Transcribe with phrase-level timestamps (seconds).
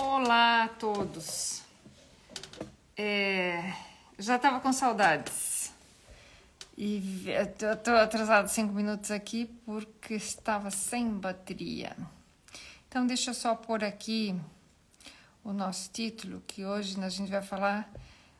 [0.00, 1.60] Olá a todos.
[2.96, 3.72] É,
[4.16, 5.72] já estava com saudades.
[6.76, 11.96] E estou atrasado cinco minutos aqui porque estava sem bateria.
[12.86, 14.40] Então deixa eu só pôr aqui
[15.42, 17.92] o nosso título, que hoje a gente vai falar.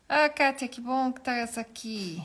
[0.08, 2.22] Ah, Kátia, que bom que estás aqui.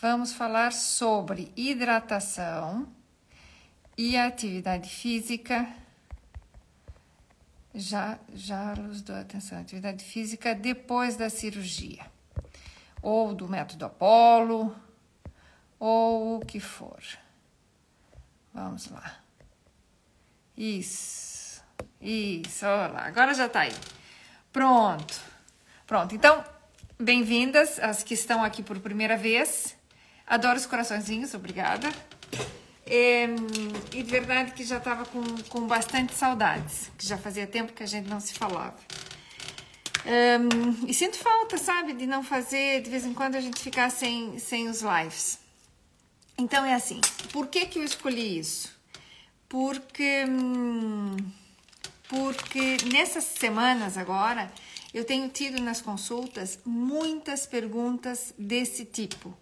[0.00, 2.88] Vamos falar sobre hidratação
[3.96, 5.72] e atividade física
[7.74, 12.04] já, já nos dou atenção, atividade física depois da cirurgia,
[13.02, 14.74] ou do método Apolo,
[15.78, 17.02] ou o que for.
[18.52, 19.18] Vamos lá.
[20.56, 21.62] Isso,
[22.00, 23.74] isso, agora já tá aí.
[24.52, 25.20] Pronto,
[25.86, 26.14] pronto.
[26.14, 26.44] Então,
[26.98, 29.76] bem-vindas as que estão aqui por primeira vez.
[30.26, 31.88] Adoro os coraçõezinhos, obrigada.
[32.90, 37.82] E de verdade que já estava com, com bastante saudades, que já fazia tempo que
[37.82, 38.76] a gente não se falava.
[40.06, 40.38] É,
[40.86, 44.38] e sinto falta, sabe, de não fazer, de vez em quando a gente ficar sem,
[44.38, 45.38] sem os lives.
[46.38, 48.74] Então é assim, por que, que eu escolhi isso?
[49.48, 50.24] Porque,
[52.08, 54.50] porque nessas semanas agora
[54.94, 59.36] eu tenho tido nas consultas muitas perguntas desse tipo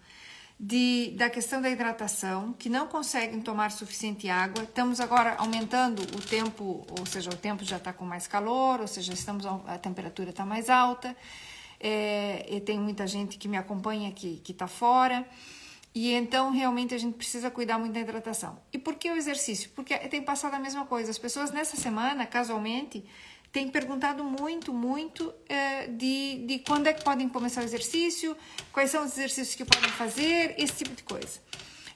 [0.59, 4.65] de, da questão da hidratação, que não conseguem tomar suficiente água.
[4.65, 8.87] Estamos agora aumentando o tempo, ou seja, o tempo já está com mais calor, ou
[8.87, 11.15] seja, estamos a temperatura está mais alta.
[11.79, 15.27] É, e tem muita gente que me acompanha que está fora.
[15.95, 18.59] E então, realmente, a gente precisa cuidar muito da hidratação.
[18.71, 19.71] E por que o exercício?
[19.75, 21.11] Porque tem passado a mesma coisa.
[21.11, 23.03] As pessoas nessa semana, casualmente,
[23.53, 28.37] tem perguntado muito, muito é, de, de quando é que podem começar o exercício,
[28.73, 31.41] quais são os exercícios que podem fazer, esse tipo de coisa.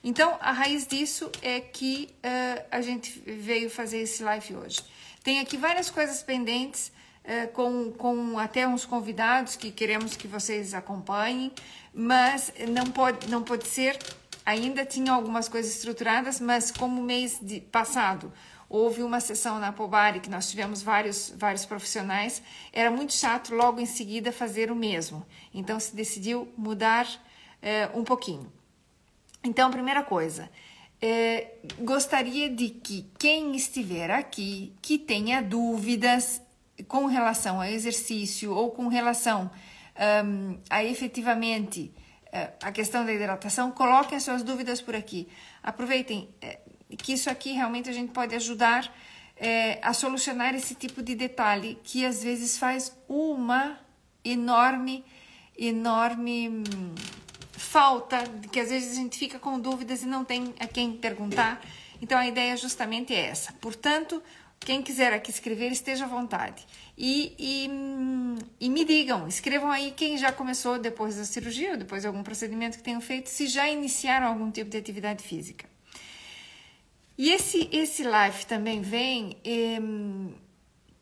[0.03, 4.81] Então, a raiz disso é que uh, a gente veio fazer esse live hoje.
[5.23, 6.91] Tem aqui várias coisas pendentes,
[7.23, 11.51] uh, com, com até uns convidados que queremos que vocês acompanhem,
[11.93, 13.99] mas não pode, não pode ser.
[14.43, 18.33] Ainda tinha algumas coisas estruturadas, mas como mês de, passado
[18.71, 23.81] houve uma sessão na Pobari que nós tivemos vários, vários profissionais, era muito chato logo
[23.81, 25.25] em seguida fazer o mesmo.
[25.53, 27.05] Então se decidiu mudar
[27.61, 28.49] é, um pouquinho.
[29.43, 30.49] Então, primeira coisa,
[31.01, 36.41] é, gostaria de que quem estiver aqui, que tenha dúvidas
[36.87, 39.51] com relação ao exercício ou com relação
[40.25, 41.91] um, a efetivamente
[42.27, 45.27] uh, a questão da hidratação, coloquem as suas dúvidas por aqui.
[45.61, 46.29] Aproveitem,
[46.97, 48.93] que isso aqui realmente a gente pode ajudar
[49.35, 53.79] é, a solucionar esse tipo de detalhe que às vezes faz uma
[54.23, 55.03] enorme,
[55.57, 56.95] enorme hum,
[57.51, 61.59] falta, que às vezes a gente fica com dúvidas e não tem a quem perguntar.
[62.01, 63.53] Então a ideia justamente é essa.
[63.53, 64.21] Portanto,
[64.59, 66.65] quem quiser aqui escrever, esteja à vontade.
[66.95, 71.77] E, e, hum, e, me digam, escrevam aí quem já começou depois da cirurgia ou
[71.77, 75.70] depois de algum procedimento que tenham feito, se já iniciaram algum tipo de atividade física.
[77.17, 79.37] E esse, esse live também vem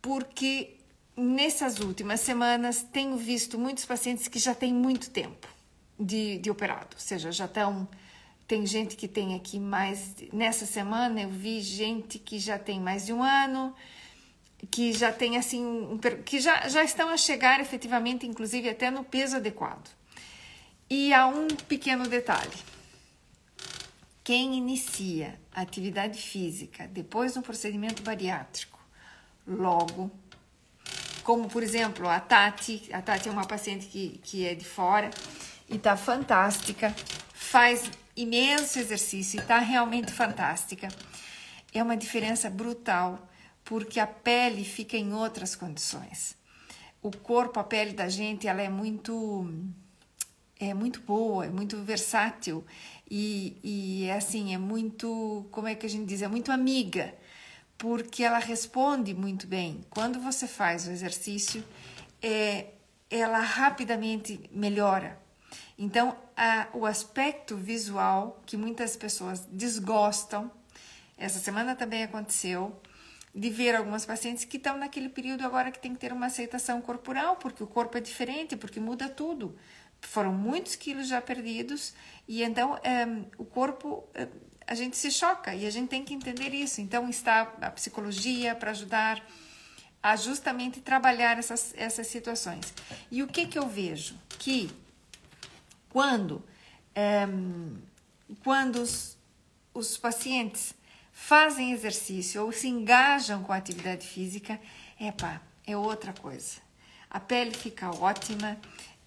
[0.02, 0.78] porque
[1.16, 5.48] nessas últimas semanas tenho visto muitos pacientes que já têm muito tempo
[6.00, 7.88] de, de operado, ou seja, já estão.
[8.48, 10.16] Tem gente que tem aqui mais.
[10.34, 13.76] Nessa semana eu vi gente que já tem mais de um ano,
[14.72, 16.00] que já tem assim.
[16.26, 19.90] Que já, já estão a chegar efetivamente, inclusive até no peso adequado.
[20.90, 22.58] E há um pequeno detalhe
[24.30, 28.80] quem inicia atividade física depois de um procedimento bariátrico,
[29.48, 30.12] logo,
[31.24, 35.10] como por exemplo a Tati, a Tati é uma paciente que, que é de fora
[35.70, 36.96] e está fantástica,
[37.34, 40.88] faz imenso exercício e está realmente fantástica.
[41.74, 43.30] É uma diferença brutal,
[43.64, 46.36] porque a pele fica em outras condições.
[47.02, 49.48] O corpo, a pele da gente, ela é muito
[50.60, 52.66] é muito boa, é muito versátil
[53.10, 57.14] e, e é assim, é muito, como é que a gente diz, é muito amiga,
[57.78, 59.84] porque ela responde muito bem.
[59.90, 61.64] Quando você faz o exercício,
[62.22, 62.68] é,
[63.10, 65.18] ela rapidamente melhora.
[65.78, 70.52] Então, a, o aspecto visual que muitas pessoas desgostam,
[71.18, 72.80] essa semana também aconteceu,
[73.34, 76.82] de ver algumas pacientes que estão naquele período agora que tem que ter uma aceitação
[76.82, 79.56] corporal, porque o corpo é diferente, porque muda tudo
[80.02, 81.94] foram muitos quilos já perdidos
[82.28, 86.06] e então um, ehm, o corpo um, a gente se choca e a gente tem
[86.06, 86.80] que entender isso.
[86.80, 89.20] Então está a psicologia para ajudar
[90.02, 92.72] a justamente trabalhar essas, essas situações.
[93.12, 94.16] E o que que eu vejo?
[94.38, 94.70] Que
[95.90, 96.44] quando um,
[96.96, 97.78] ehm,
[98.44, 99.18] quando os,
[99.74, 100.76] os pacientes
[101.12, 104.60] fazem exercício ou se engajam com a atividade física,
[105.00, 106.62] epa, é outra coisa.
[107.10, 108.56] A pele fica ótima,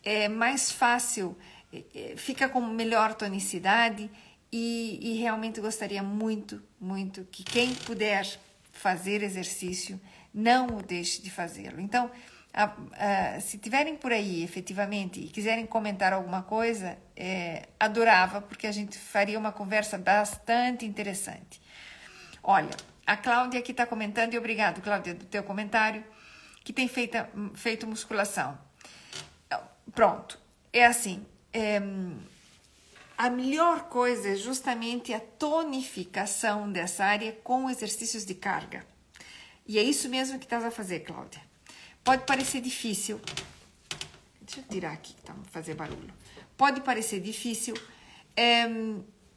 [0.05, 1.37] é mais fácil,
[1.73, 4.11] é, é, fica com melhor tonicidade
[4.51, 8.27] e, e realmente gostaria muito, muito que quem puder
[8.73, 10.01] fazer exercício
[10.33, 11.81] não o deixe de fazê-lo.
[11.81, 12.11] Então,
[12.53, 12.73] a,
[13.37, 18.73] a, se tiverem por aí efetivamente e quiserem comentar alguma coisa, é, adorava, porque a
[18.73, 21.61] gente faria uma conversa bastante interessante.
[22.43, 22.71] Olha,
[23.07, 26.05] a Cláudia aqui está comentando, e obrigado, Cláudia, do teu comentário,
[26.63, 28.59] que tem feita, feito musculação.
[29.95, 30.39] Pronto,
[30.73, 31.25] é assim.
[31.53, 31.81] É,
[33.17, 38.87] a melhor coisa é justamente a tonificação dessa área com exercícios de carga.
[39.67, 41.41] E é isso mesmo que estás a fazer, Cláudia.
[42.03, 43.21] Pode parecer difícil.
[44.41, 46.13] Deixa eu tirar aqui que tá fazer barulho.
[46.57, 47.75] Pode parecer difícil,
[48.37, 48.65] é,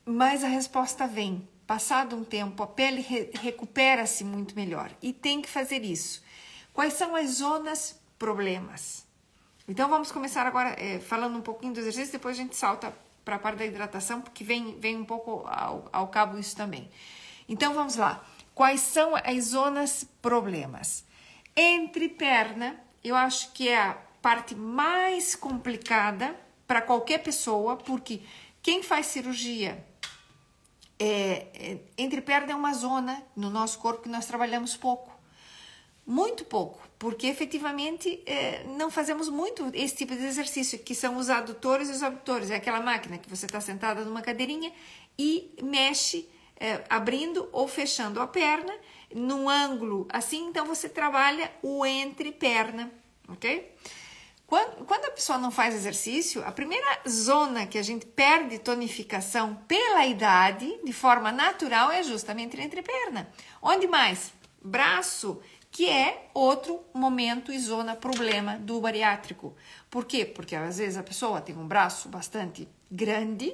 [0.04, 1.48] mas a resposta vem.
[1.68, 6.24] Passado um tempo, a pele re recupera-se muito melhor e tem que fazer isso.
[6.74, 9.05] Quais são as zonas problemas?
[9.68, 13.38] Então vamos começar agora é, falando um pouquinho do exercício, depois a gente salta para
[13.38, 16.90] a parte da hidratação, porque vem, vem um pouco ao, ao cabo isso também.
[17.50, 18.24] Então vamos lá.
[18.54, 21.04] Quais são as zonas problemas?
[21.56, 26.36] Entre perna, eu acho que é a parte mais complicada
[26.68, 28.22] para qualquer pessoa, porque
[28.62, 29.84] quem faz cirurgia
[31.00, 35.15] é, é, entre perna é uma zona no nosso corpo que nós trabalhamos pouco.
[36.06, 41.32] Muito pouco, porque efetivamente é, não fazemos muito esse tipo de exercício, que são os
[41.32, 42.52] adutores e os abdutores.
[42.52, 44.72] É aquela máquina que você está sentada numa cadeirinha
[45.18, 46.30] e mexe,
[46.60, 48.74] é, abrindo ou fechando a perna
[49.14, 52.92] num ângulo assim, então você trabalha o entre-perna,
[53.28, 53.74] ok?
[54.46, 59.56] Quando, quando, a pessoa não faz exercício, a primeira zona que a gente perde tonificação
[59.68, 63.28] pela idade, de forma natural, é justamente entre perna.
[63.60, 64.32] Onde mais?
[64.62, 65.42] Braço,
[65.76, 69.54] que é outro momento e zona problema do bariátrico.
[69.90, 70.24] Por quê?
[70.24, 73.54] Porque às vezes a pessoa tem um braço bastante grande,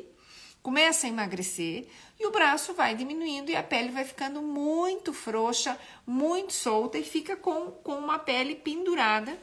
[0.62, 1.88] começa a emagrecer
[2.20, 5.76] e o braço vai diminuindo e a pele vai ficando muito frouxa,
[6.06, 9.36] muito solta e fica com, com uma pele pendurada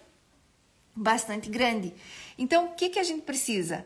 [0.94, 1.92] bastante grande.
[2.38, 3.84] Então, o que, que a gente precisa?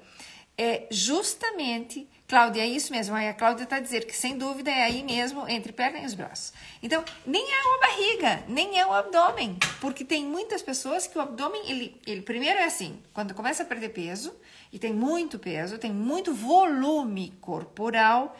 [0.58, 3.14] É justamente, Cláudia, é isso mesmo.
[3.14, 6.14] Aí a Cláudia está dizendo que sem dúvida é aí mesmo, entre perna e os
[6.14, 6.54] braços.
[6.82, 11.20] Então, nem é a barriga, nem é o abdômen, porque tem muitas pessoas que o
[11.20, 14.34] abdômen, ele, ele primeiro é assim, quando começa a perder peso,
[14.72, 18.34] e tem muito peso, tem muito volume corporal,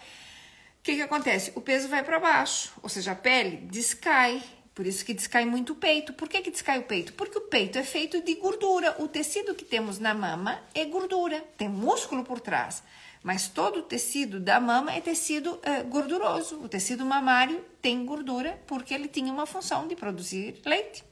[0.81, 1.53] o que, que acontece?
[1.55, 4.43] O peso vai para baixo, ou seja, a pele descai.
[4.75, 6.15] Por isso que descai muito o peito.
[6.15, 7.13] Por que, que descai o peito?
[7.13, 8.97] Porque o peito é feito de gordura.
[8.99, 12.83] O tecido que temos na mama é gordura, tem músculo por trás.
[13.23, 16.61] Mas todo o tecido da mama é tecido é, gorduroso.
[16.61, 21.05] O tecido mamário tem gordura porque ele tinha uma função de produzir leite.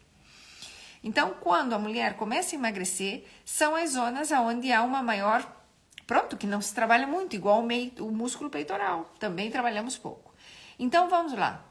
[1.02, 5.60] Então, quando a mulher começa a emagrecer, são as zonas onde há uma maior
[6.10, 10.34] Pronto, que não se trabalha muito, igual o, o músculo peitoral, também trabalhamos pouco.
[10.76, 11.64] Então vamos lá.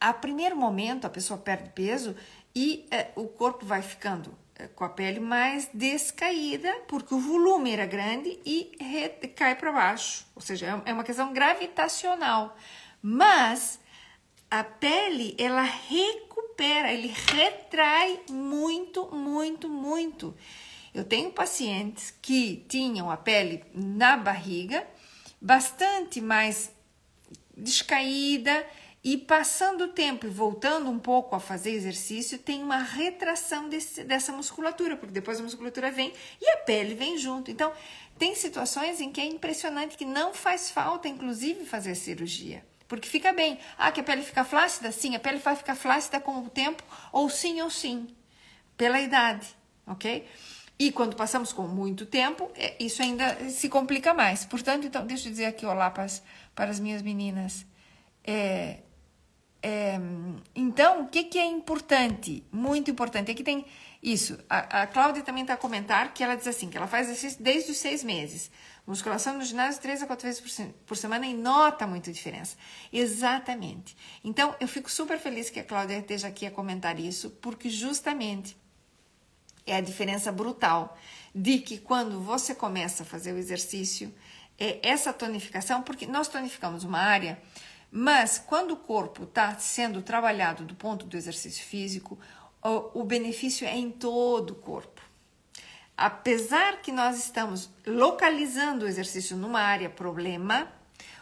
[0.00, 2.16] A primeiro momento a pessoa perde peso
[2.52, 4.36] e é, o corpo vai ficando
[4.68, 8.72] com a pele mais descaída, porque o volume era grande e
[9.36, 10.26] cai para baixo.
[10.34, 12.56] Ou seja, é, é uma questão gravitacional.
[13.00, 13.80] Mas
[14.50, 20.34] a pele, ela recupera, ele retrai muito, muito, muito.
[20.94, 24.86] Eu tenho pacientes que tinham a pele na barriga
[25.40, 26.70] bastante mais
[27.56, 28.64] descaída
[29.04, 34.04] e passando o tempo e voltando um pouco a fazer exercício, tem uma retração desse,
[34.04, 37.50] dessa musculatura, porque depois a musculatura vem e a pele vem junto.
[37.50, 37.72] Então,
[38.16, 42.64] tem situações em que é impressionante que não faz falta, inclusive, fazer cirurgia.
[42.86, 43.58] Porque fica bem.
[43.76, 44.92] Ah, que a pele fica flácida?
[44.92, 48.06] Sim, a pele vai ficar flácida com o tempo, ou sim ou sim,
[48.76, 49.48] pela idade,
[49.84, 50.28] ok?
[50.78, 54.44] E quando passamos com muito tempo, é, isso ainda se complica mais.
[54.44, 56.22] Portanto, então, deixa eu dizer aqui olá para as,
[56.54, 57.66] para as minhas meninas.
[58.24, 58.78] É,
[59.62, 59.98] é,
[60.54, 62.44] então, o que, que é importante?
[62.50, 63.30] Muito importante.
[63.30, 63.64] Aqui tem
[64.02, 64.38] isso.
[64.50, 67.42] A, a Cláudia também está a comentar que ela diz assim, que ela faz exercício
[67.42, 68.50] desde os seis meses.
[68.84, 72.56] Musculação no ginásio três a quatro vezes por, por semana e nota muita diferença.
[72.92, 73.96] Exatamente.
[74.24, 78.56] Então, eu fico super feliz que a Cláudia esteja aqui a comentar isso, porque justamente
[79.64, 80.98] é a diferença brutal
[81.32, 84.12] de que quando você começa a fazer o exercício,
[84.58, 87.40] é essa tonificação, porque nós tonificamos uma área,
[87.94, 92.18] mas quando o corpo está sendo trabalhado do ponto do exercício físico,
[92.62, 95.02] o, benefício é em todo o corpo.
[95.94, 100.72] Apesar que nós estamos localizando o exercício numa área problema,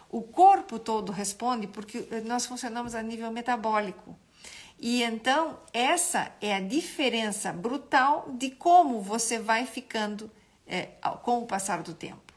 [0.08, 4.16] o corpo todo responde porque nós funcionamos a nível metabólico.
[4.78, 10.30] E então, essa é a diferença brutal de como você vai ficando
[10.66, 10.90] é,
[11.22, 12.29] com o passar do tempo.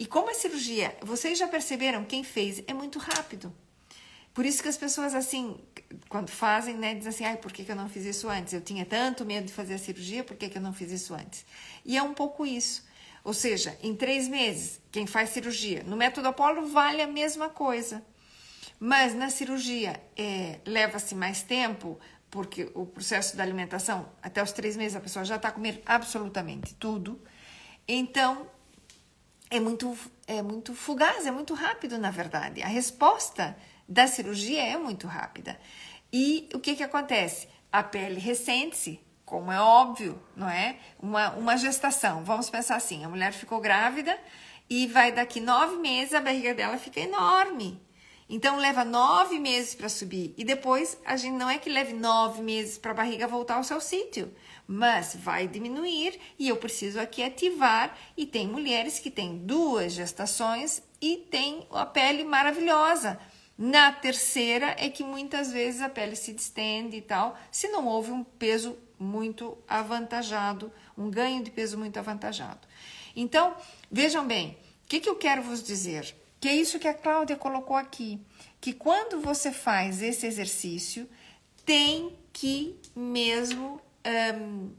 [0.00, 3.54] E como a cirurgia, vocês já perceberam, quem fez, é muito rápido.
[4.32, 5.60] Por isso que as pessoas, assim,
[6.08, 8.54] quando fazem, né, dizem assim, ai, por que, que eu não fiz isso antes?
[8.54, 11.12] Eu tinha tanto medo de fazer a cirurgia, por que, que eu não fiz isso
[11.12, 11.44] antes?
[11.84, 12.82] E é um pouco isso.
[13.22, 18.02] Ou seja, em três meses, quem faz cirurgia, no método Apolo vale a mesma coisa.
[18.78, 24.78] Mas na cirurgia é, leva-se mais tempo, porque o processo da alimentação, até os três
[24.78, 27.20] meses a pessoa já está comendo absolutamente tudo.
[27.86, 28.48] Então,
[29.50, 32.62] é muito, é muito fugaz, é muito rápido, na verdade.
[32.62, 33.56] A resposta
[33.88, 35.58] da cirurgia é muito rápida.
[36.12, 37.48] E o que, que acontece?
[37.72, 40.76] A pele ressente-se, como é óbvio, não é?
[41.00, 42.24] Uma, uma gestação.
[42.24, 44.16] Vamos pensar assim: a mulher ficou grávida
[44.68, 47.80] e vai daqui nove meses, a barriga dela fica enorme.
[48.32, 50.32] Então leva nove meses para subir.
[50.38, 53.64] E depois a gente não é que leve nove meses para a barriga voltar ao
[53.64, 54.32] seu sítio,
[54.68, 57.98] mas vai diminuir e eu preciso aqui ativar.
[58.16, 63.18] E tem mulheres que têm duas gestações e tem a pele maravilhosa.
[63.58, 68.12] Na terceira é que muitas vezes a pele se distende e tal, se não houve
[68.12, 72.60] um peso muito avantajado, um ganho de peso muito avantajado.
[73.16, 73.56] Então,
[73.90, 76.14] vejam bem, o que, que eu quero vos dizer?
[76.40, 78.18] Que é isso que a Cláudia colocou aqui,
[78.60, 81.06] que quando você faz esse exercício,
[81.66, 83.78] tem que mesmo
[84.34, 84.70] um,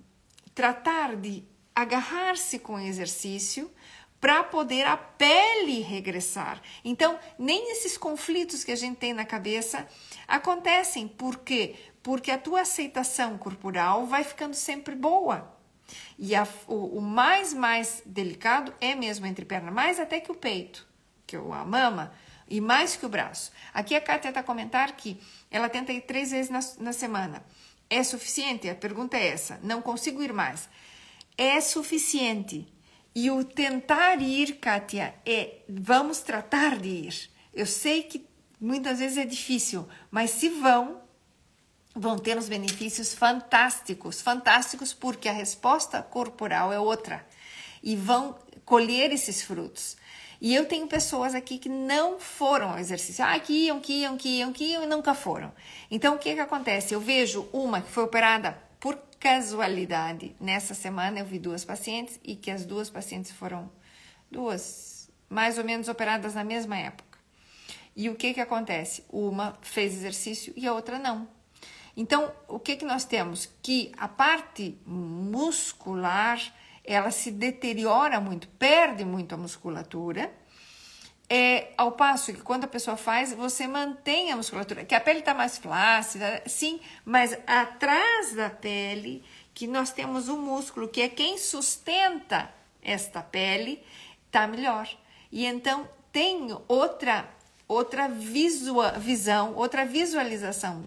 [0.55, 1.43] tratar de
[1.75, 3.71] agarrar-se com o exercício
[4.19, 6.61] para poder a pele regressar.
[6.83, 9.87] Então, nem esses conflitos que a gente tem na cabeça
[10.27, 11.07] acontecem.
[11.07, 11.75] Por quê?
[12.01, 15.55] Porque a tua aceitação corporal vai ficando sempre boa.
[16.17, 20.35] E a, o, o mais, mais delicado é mesmo entre perna, mais até que o
[20.35, 20.90] peito
[21.31, 22.11] que a mama,
[22.49, 23.51] e mais que o braço.
[23.73, 25.17] Aqui a Kátia tenta comentar que
[25.49, 27.43] ela tenta ir três vezes na, na semana.
[27.89, 28.69] É suficiente?
[28.69, 29.59] A pergunta é essa.
[29.63, 30.67] Não consigo ir mais.
[31.37, 32.67] É suficiente.
[33.15, 37.29] E o tentar ir, Kátia, é vamos tratar de ir.
[37.53, 38.25] Eu sei que
[38.59, 41.01] muitas vezes é difícil, mas se vão,
[41.95, 47.25] vão ter uns benefícios fantásticos fantásticos porque a resposta corporal é outra
[47.83, 49.97] e vão colher esses frutos.
[50.41, 53.23] E eu tenho pessoas aqui que não foram ao exercício.
[53.23, 55.53] Ah, que iam, que iam, que iam, que iam e nunca foram.
[55.89, 56.95] Então, o que, que acontece?
[56.95, 60.35] Eu vejo uma que foi operada por casualidade.
[60.41, 63.71] Nessa semana eu vi duas pacientes e que as duas pacientes foram
[64.31, 67.19] duas, mais ou menos operadas na mesma época.
[67.95, 69.05] E o que, que acontece?
[69.09, 71.27] Uma fez exercício e a outra não.
[71.95, 73.47] Então, o que, que nós temos?
[73.61, 76.39] Que a parte muscular
[76.83, 80.31] ela se deteriora muito, perde muito a musculatura.
[81.29, 85.19] É, ao passo que quando a pessoa faz, você mantém a musculatura, que a pele
[85.19, 89.23] está mais flácida, sim, mas atrás da pele,
[89.53, 93.81] que nós temos o músculo, que é quem sustenta esta pele,
[94.25, 94.89] está melhor.
[95.31, 97.29] E então tem outra
[97.65, 100.83] outra visual, visão, outra visualização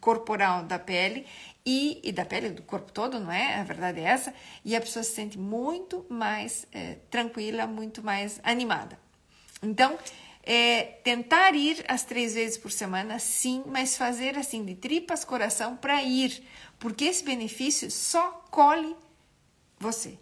[0.00, 1.24] corporal da pele
[1.70, 3.56] e, e da pele do corpo todo, não é?
[3.56, 4.32] A verdade é essa.
[4.64, 8.98] E a pessoa se sente muito mais é, tranquila, muito mais animada.
[9.62, 9.98] Então,
[10.42, 15.76] é, tentar ir as três vezes por semana, sim, mas fazer assim de tripas coração
[15.76, 16.42] para ir,
[16.78, 18.96] porque esse benefício só colhe
[19.78, 20.18] você.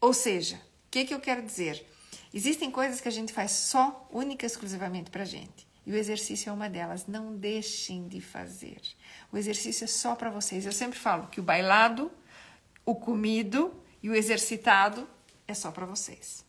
[0.00, 1.84] Ou seja, o que, que eu quero dizer?
[2.32, 5.68] Existem coisas que a gente faz só, única e exclusivamente para gente.
[5.86, 7.06] E o exercício é uma delas.
[7.06, 8.80] Não deixem de fazer.
[9.32, 10.66] O exercício é só para vocês.
[10.66, 12.10] Eu sempre falo que o bailado,
[12.84, 13.72] o comido
[14.02, 15.08] e o exercitado
[15.46, 16.44] é só para vocês.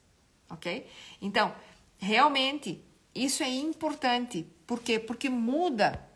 [0.50, 0.88] Ok?
[1.21, 1.53] Então,
[1.97, 2.83] realmente,
[3.13, 4.47] isso é importante.
[4.65, 5.00] Por quê?
[5.00, 6.07] Porque muda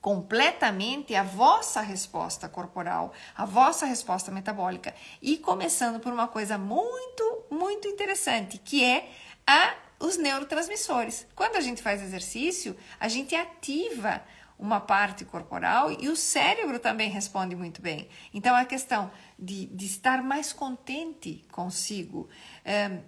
[0.00, 4.94] completamente a vossa resposta corporal, a vossa resposta metabólica.
[5.22, 9.10] E começando por uma coisa muito, muito interessante, que é
[9.46, 11.26] a, os neurotransmissores.
[11.34, 14.22] Quando a gente faz exercício, a gente ativa
[14.58, 18.08] uma parte corporal e o cérebro também responde muito bem.
[18.32, 22.28] Então, a questão de, de estar mais contente consigo.
[22.64, 22.98] É,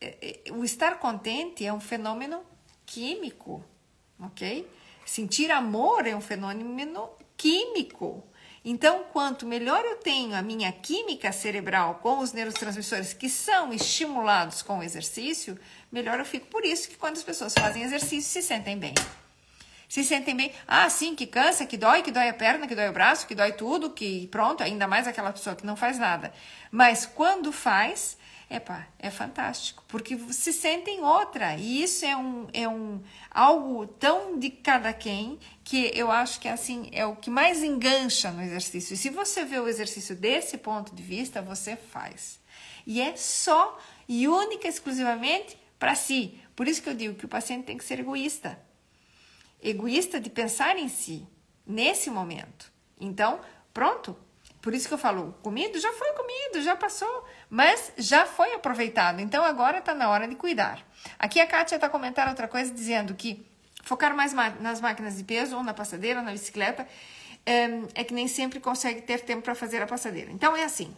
[0.00, 2.42] é, o estar contente é um fenômeno
[2.84, 3.64] químico,
[4.20, 4.68] ok?
[5.04, 8.24] Sentir amor é um fenômeno químico.
[8.64, 14.60] Então, quanto melhor eu tenho a minha química cerebral com os neurotransmissores que são estimulados
[14.60, 15.56] com o exercício,
[15.90, 16.48] melhor eu fico.
[16.48, 18.92] Por isso que quando as pessoas fazem exercício se sentem bem
[19.88, 20.52] se sentem bem.
[20.66, 23.34] Ah, sim, que cansa, que dói, que dói a perna, que dói o braço, que
[23.34, 26.32] dói tudo, que pronto, ainda mais aquela pessoa que não faz nada.
[26.70, 28.16] Mas quando faz,
[28.48, 34.38] Epa, é fantástico, porque se sentem outra, e isso é um, é um algo tão
[34.38, 38.94] de cada quem que eu acho que assim é o que mais engancha no exercício.
[38.94, 42.38] E se você vê o exercício desse ponto de vista, você faz.
[42.86, 43.76] E é só
[44.08, 46.40] e única exclusivamente para si.
[46.54, 48.56] Por isso que eu digo que o paciente tem que ser egoísta.
[49.68, 51.26] Egoísta de pensar em si
[51.66, 52.72] nesse momento.
[53.00, 53.40] Então,
[53.74, 54.16] pronto,
[54.62, 59.20] por isso que eu falo, comido já foi comido, já passou, mas já foi aproveitado.
[59.20, 60.84] Então agora está na hora de cuidar.
[61.18, 63.44] Aqui a Kátia está comentando outra coisa, dizendo que
[63.82, 66.86] focar mais nas máquinas de peso, ou na passadeira, ou na bicicleta,
[67.44, 70.30] é, é que nem sempre consegue ter tempo para fazer a passadeira.
[70.30, 70.94] Então é assim.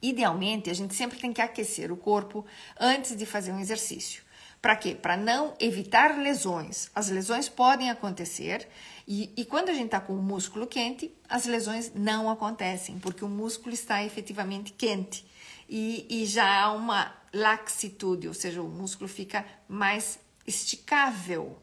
[0.00, 2.44] Idealmente, a gente sempre tem que aquecer o corpo
[2.78, 4.21] antes de fazer um exercício.
[4.62, 4.94] Para quê?
[4.94, 6.88] Para não evitar lesões.
[6.94, 8.68] As lesões podem acontecer
[9.08, 13.24] e, e quando a gente está com o músculo quente, as lesões não acontecem, porque
[13.24, 15.26] o músculo está efetivamente quente
[15.68, 21.60] e, e já há uma laxitude, ou seja, o músculo fica mais esticável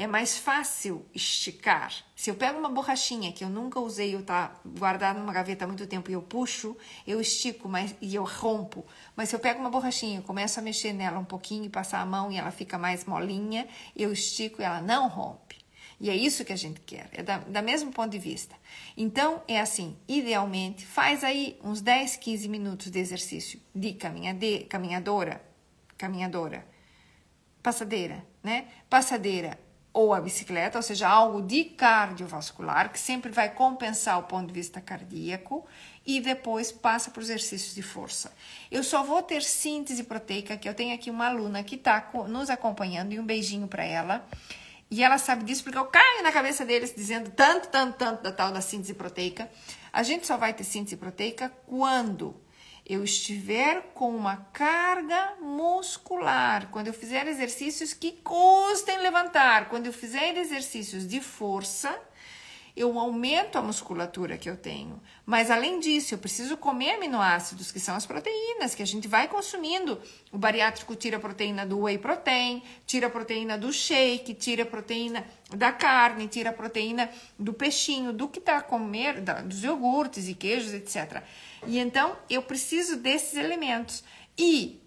[0.00, 1.92] é mais fácil esticar.
[2.16, 5.68] Se eu pego uma borrachinha que eu nunca usei, eu tá guardado numa gaveta há
[5.68, 6.74] muito tempo e eu puxo,
[7.06, 8.82] eu estico mas, e eu rompo.
[9.14, 12.06] Mas se eu pego uma borrachinha, começo a mexer nela um pouquinho e passar a
[12.06, 15.58] mão e ela fica mais molinha, eu estico e ela não rompe.
[16.00, 18.56] E é isso que a gente quer, é da, da mesmo ponto de vista.
[18.96, 25.44] Então, é assim, idealmente, faz aí uns 10, 15 minutos de exercício de caminhade, caminhadora,
[25.98, 26.66] caminhadora,
[27.62, 28.66] passadeira, né?
[28.88, 29.58] Passadeira
[29.92, 34.52] ou a bicicleta, ou seja, algo de cardiovascular, que sempre vai compensar o ponto de
[34.52, 35.66] vista cardíaco,
[36.06, 38.32] e depois passa para os exercícios de força.
[38.70, 42.50] Eu só vou ter síntese proteica, que eu tenho aqui uma aluna que está nos
[42.50, 44.26] acompanhando, e um beijinho para ela.
[44.90, 48.32] E ela sabe disso porque eu caio na cabeça deles dizendo tanto, tanto, tanto da
[48.32, 49.48] tal da síntese proteica.
[49.92, 52.34] A gente só vai ter síntese proteica quando
[52.90, 59.92] eu estiver com uma carga muscular, quando eu fizer exercícios que custem levantar, quando eu
[59.92, 61.96] fizer exercícios de força,
[62.76, 65.00] eu aumento a musculatura que eu tenho.
[65.26, 69.28] Mas além disso, eu preciso comer aminoácidos, que são as proteínas que a gente vai
[69.28, 70.00] consumindo.
[70.32, 74.66] O bariátrico tira a proteína do whey protein, tira a proteína do shake, tira a
[74.66, 80.28] proteína da carne, tira a proteína do peixinho, do que está a comer, dos iogurtes
[80.28, 81.22] e queijos, etc.
[81.66, 84.04] E então eu preciso desses elementos.
[84.38, 84.80] E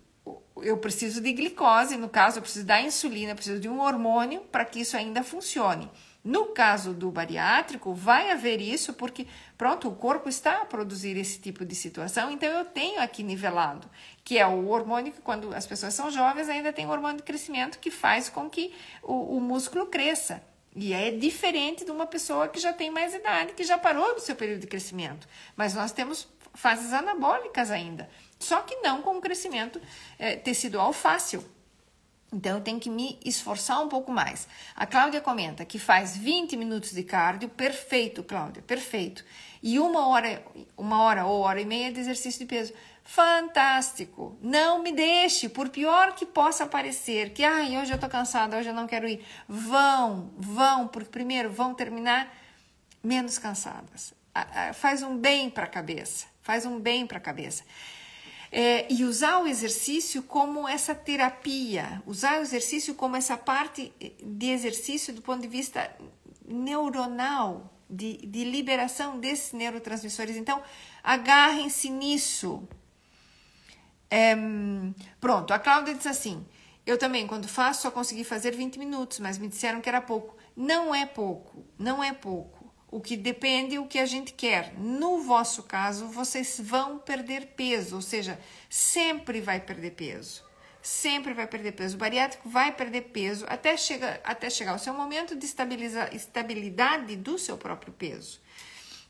[0.57, 4.41] eu preciso de glicose, no caso, eu preciso da insulina, eu preciso de um hormônio
[4.51, 5.89] para que isso ainda funcione.
[6.23, 11.37] No caso do bariátrico, vai haver isso porque, pronto, o corpo está a produzir esse
[11.37, 13.89] tipo de situação, então eu tenho aqui nivelado,
[14.23, 17.23] que é o hormônio que, quando as pessoas são jovens, ainda tem o hormônio de
[17.23, 20.41] crescimento que faz com que o, o músculo cresça.
[20.75, 24.21] E é diferente de uma pessoa que já tem mais idade, que já parou do
[24.21, 25.27] seu período de crescimento.
[25.55, 28.09] Mas nós temos fases anabólicas ainda,
[28.39, 29.81] só que não com o crescimento
[30.17, 31.43] é, tecidual fácil.
[32.33, 34.47] Então eu tenho que me esforçar um pouco mais.
[34.75, 39.23] A Cláudia comenta que faz 20 minutos de cardio, perfeito, Cláudia, perfeito.
[39.61, 40.43] E uma hora,
[40.75, 42.73] uma hora ou hora e meia de exercício de peso.
[43.03, 44.37] Fantástico!
[44.41, 48.69] Não me deixe, por pior que possa parecer, que ai, hoje eu tô cansada, hoje
[48.69, 49.23] eu não quero ir.
[49.47, 52.33] Vão, vão, porque primeiro vão terminar
[53.03, 54.13] menos cansadas.
[54.73, 57.63] Faz um bem para a cabeça faz um bem para a cabeça.
[58.55, 63.91] É, e usar o exercício como essa terapia, usar o exercício como essa parte
[64.23, 65.91] de exercício do ponto de vista
[66.45, 70.37] neuronal, de, de liberação desses neurotransmissores.
[70.37, 70.61] Então,
[71.03, 72.61] agarrem-se nisso.
[74.07, 74.35] É,
[75.19, 76.45] pronto, a Cláudia diz assim:
[76.85, 80.37] eu também, quando faço, só consegui fazer 20 minutos, mas me disseram que era pouco.
[80.55, 82.52] Não é pouco, não é pouco
[82.93, 84.73] o que depende o que a gente quer.
[84.77, 90.43] No vosso caso, vocês vão perder peso, ou seja, sempre vai perder peso.
[90.79, 91.95] Sempre vai perder peso.
[91.95, 97.39] O bariátrico vai perder peso até, chega, até chegar o seu momento de estabilidade do
[97.39, 98.39] seu próprio peso.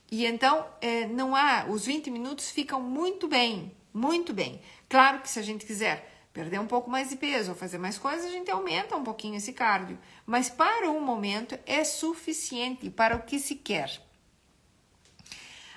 [0.10, 4.62] E então, é, não há, os 20 minutos ficam muito bem, muito bem.
[4.88, 7.98] Claro que se a gente quiser perder um pouco mais de peso ou fazer mais
[7.98, 10.00] coisas, a gente aumenta um pouquinho esse cardio.
[10.26, 14.02] Mas para o momento é suficiente para o que se quer.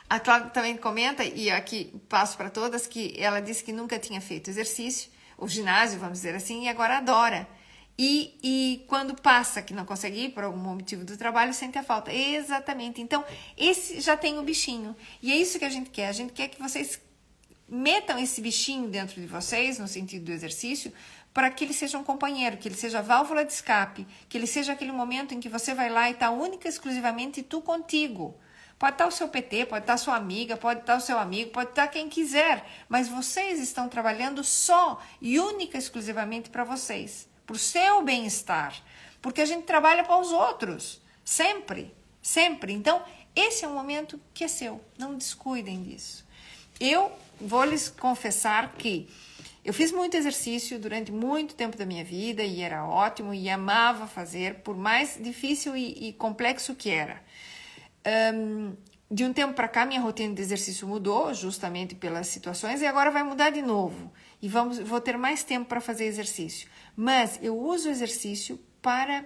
[0.08, 4.20] A Cláudia também comenta, e aqui passo para todas, que ela disse que nunca tinha
[4.20, 7.46] feito exercício, o ginásio, vamos dizer assim, e agora adora.
[7.98, 11.82] E, e quando passa que não consegue ir por algum motivo do trabalho, sente a
[11.82, 12.12] falta.
[12.12, 13.00] Exatamente.
[13.00, 13.24] Então,
[13.56, 14.94] esse já tem o bichinho.
[15.22, 16.08] E é isso que a gente quer.
[16.08, 17.00] A gente quer que vocês
[17.68, 20.92] metam esse bichinho dentro de vocês, no sentido do exercício,
[21.34, 24.72] para que ele seja um companheiro, que ele seja válvula de escape, que ele seja
[24.72, 28.34] aquele momento em que você vai lá e está única e exclusivamente tu contigo.
[28.78, 31.70] Pode estar o seu PT, pode estar sua amiga, pode estar o seu amigo, pode
[31.70, 37.58] estar quem quiser, mas vocês estão trabalhando só e única exclusivamente para vocês, para o
[37.58, 38.74] seu bem-estar,
[39.20, 42.72] porque a gente trabalha para os outros, sempre, sempre.
[42.72, 43.02] Então,
[43.34, 46.26] esse é um momento que é seu, não descuidem disso.
[46.78, 49.08] Eu vou lhes confessar que
[49.64, 54.06] eu fiz muito exercício durante muito tempo da minha vida e era ótimo e amava
[54.06, 57.20] fazer, por mais difícil e, e complexo que era.
[58.32, 58.76] Um,
[59.10, 63.10] de um tempo para cá, minha rotina de exercício mudou, justamente pelas situações, e agora
[63.10, 64.12] vai mudar de novo.
[64.40, 66.68] E vamos, vou ter mais tempo para fazer exercício.
[66.94, 69.24] Mas eu uso o exercício para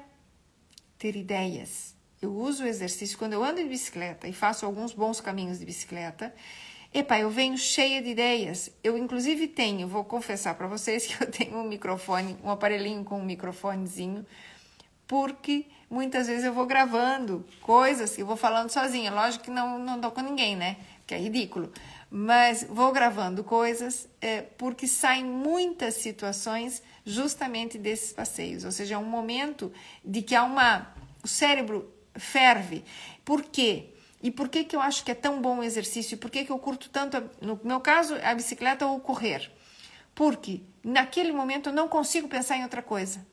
[0.99, 1.95] ter ideias.
[2.21, 5.65] Eu uso o exercício quando eu ando de bicicleta e faço alguns bons caminhos de
[5.65, 6.35] bicicleta.
[6.93, 8.69] Epa, eu venho cheia de ideias.
[8.83, 13.21] Eu, inclusive, tenho, vou confessar para vocês que eu tenho um microfone, um aparelhinho com
[13.21, 14.27] um microfonezinho,
[15.07, 19.13] porque muitas vezes eu vou gravando coisas e vou falando sozinha.
[19.13, 20.79] Lógico que não, não dou com ninguém, né?
[21.07, 21.73] Que é ridículo.
[22.11, 28.65] Mas vou gravando coisas é, porque saem muitas situações justamente desses passeios.
[28.65, 29.73] Ou seja, é um momento
[30.05, 30.93] de que há uma.
[31.23, 32.83] O cérebro ferve.
[33.25, 33.91] Por quê?
[34.23, 36.19] E por que, que eu acho que é tão bom o exercício?
[36.19, 39.51] Por que, que eu curto tanto, no meu caso, a bicicleta ou correr?
[40.15, 43.27] Porque naquele momento eu não consigo pensar em outra coisa.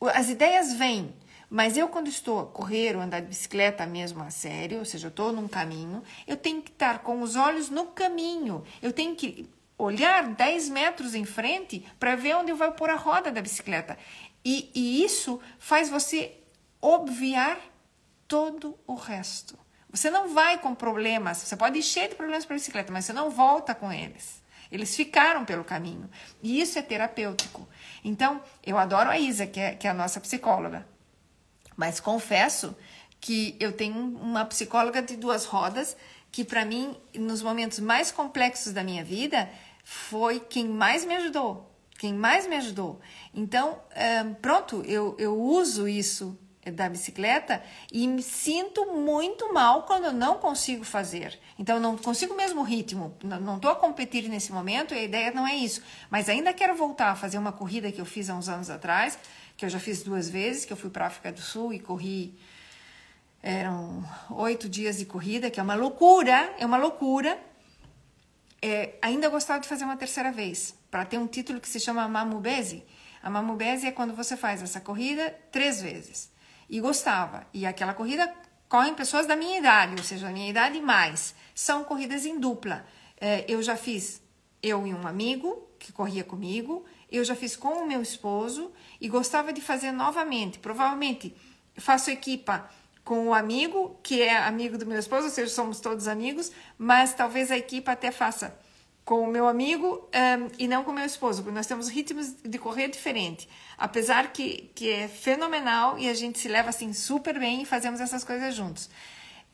[0.00, 1.14] As ideias vêm,
[1.48, 5.06] mas eu, quando estou a correr ou andar de bicicleta mesmo a sério, ou seja,
[5.06, 8.64] eu estou num caminho, eu tenho que estar com os olhos no caminho.
[8.82, 12.96] Eu tenho que olhar 10 metros em frente para ver onde eu vou pôr a
[12.96, 13.96] roda da bicicleta.
[14.44, 16.36] E, e isso faz você
[16.80, 17.58] obviar
[18.26, 19.63] todo o resto.
[19.94, 23.04] Você não vai com problemas, você pode ir cheio de problemas para a bicicleta, mas
[23.04, 24.42] você não volta com eles.
[24.72, 26.10] Eles ficaram pelo caminho.
[26.42, 27.68] E isso é terapêutico.
[28.02, 30.84] Então, eu adoro a Isa, que é, que é a nossa psicóloga.
[31.76, 32.76] Mas confesso
[33.20, 35.96] que eu tenho uma psicóloga de duas rodas
[36.32, 39.48] que, para mim, nos momentos mais complexos da minha vida,
[39.84, 41.72] foi quem mais me ajudou.
[42.00, 43.00] Quem mais me ajudou.
[43.32, 43.80] Então,
[44.42, 46.36] pronto, eu, eu uso isso
[46.70, 51.38] da bicicleta e me sinto muito mal quando eu não consigo fazer.
[51.58, 55.30] Então, não consigo o mesmo ritmo, não estou a competir nesse momento e a ideia
[55.30, 55.82] não é isso.
[56.10, 59.18] Mas ainda quero voltar a fazer uma corrida que eu fiz há uns anos atrás,
[59.56, 61.78] que eu já fiz duas vezes, que eu fui para a África do Sul e
[61.78, 62.38] corri.
[63.42, 67.38] Eram oito dias de corrida, que é uma loucura, é uma loucura.
[68.62, 72.08] É, ainda gostava de fazer uma terceira vez, para ter um título que se chama
[72.08, 72.82] Mamubese.
[73.22, 76.33] A Mamubese é quando você faz essa corrida três vezes
[76.68, 77.46] e gostava.
[77.52, 78.32] E aquela corrida
[78.68, 81.34] correm pessoas da minha idade, ou seja, da minha idade mais.
[81.54, 82.84] São corridas em dupla.
[83.20, 84.22] É, eu já fiz
[84.62, 89.08] eu e um amigo que corria comigo, eu já fiz com o meu esposo e
[89.08, 90.58] gostava de fazer novamente.
[90.58, 91.34] Provavelmente
[91.76, 92.68] faço equipa
[93.04, 97.12] com o amigo, que é amigo do meu esposo, ou seja, somos todos amigos, mas
[97.12, 98.58] talvez a equipa até faça
[99.04, 102.32] com o meu amigo um, e não com o meu esposo, porque nós temos ritmos
[102.42, 103.46] de correr diferente.
[103.76, 108.00] Apesar que, que é fenomenal e a gente se leva assim super bem e fazemos
[108.00, 108.88] essas coisas juntos.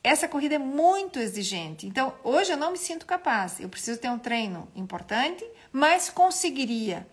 [0.03, 3.59] Essa corrida é muito exigente, então hoje eu não me sinto capaz.
[3.59, 7.07] Eu preciso ter um treino importante, mas conseguiria.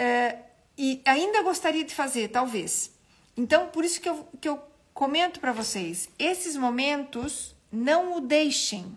[0.00, 0.38] Uh,
[0.78, 2.92] e ainda gostaria de fazer, talvez.
[3.36, 4.58] Então, por isso que eu, que eu
[4.94, 8.96] comento para vocês: esses momentos não o deixem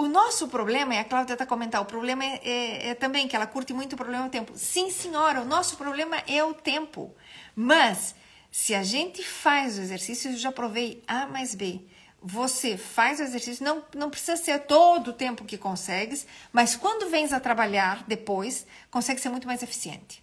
[0.00, 3.36] o nosso problema, e a Cláudia está comentando, o problema é, é, é, também que
[3.36, 4.52] ela curte muito o problema do tempo.
[4.56, 7.14] Sim, senhora, o nosso problema é o tempo.
[7.54, 8.14] Mas,
[8.50, 11.82] se a gente faz o exercício, eu já provei A mais B.
[12.22, 17.10] Você faz o exercício, não, não precisa ser todo o tempo que consegues, mas quando
[17.10, 20.22] vens a trabalhar depois, consegue ser muito mais eficiente.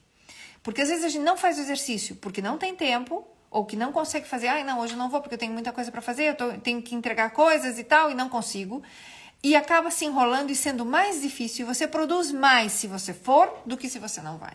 [0.63, 3.75] Porque às vezes a gente não faz o exercício porque não tem tempo, ou que
[3.75, 6.01] não consegue fazer, ah, não, hoje eu não vou porque eu tenho muita coisa para
[6.01, 8.83] fazer, eu tô, tenho que entregar coisas e tal, e não consigo
[9.47, 11.63] e acaba se enrolando e sendo mais difícil.
[11.63, 14.51] E você produz mais se você for do que se você não vai.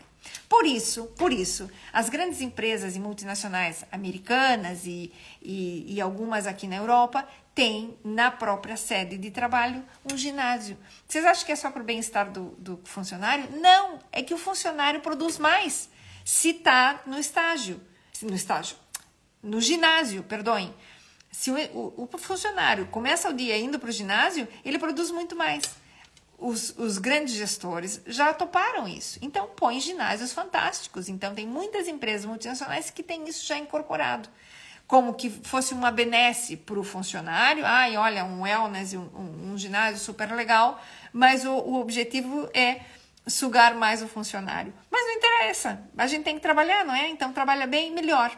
[0.47, 6.67] Por isso, por isso, as grandes empresas e multinacionais americanas e, e, e algumas aqui
[6.67, 10.77] na Europa têm na própria sede de trabalho um ginásio.
[11.07, 13.49] Vocês acham que é só para o bem-estar do, do funcionário?
[13.59, 15.89] Não, é que o funcionário produz mais
[16.23, 17.81] se está no estágio,
[18.21, 18.77] no estágio,
[19.41, 20.71] no ginásio, perdoem.
[21.33, 25.35] Se o, o, o funcionário começa o dia indo para o ginásio, ele produz muito
[25.35, 25.63] mais.
[26.37, 29.17] Os, os, grandes gestores já toparam isso.
[29.19, 31.09] Então, põe ginásios fantásticos.
[31.09, 34.29] Então, tem muitas empresas multinacionais que têm isso já incorporado.
[34.85, 37.65] Como que fosse uma benesse para o funcionário.
[37.65, 40.79] Ai, olha, um wellness, um, um, um ginásio super legal,
[41.11, 42.81] mas o, o objetivo é
[43.25, 44.71] sugar mais o funcionário.
[44.91, 45.81] Mas não interessa.
[45.97, 47.09] A gente tem que trabalhar, não é?
[47.09, 48.37] Então, trabalha bem, melhor.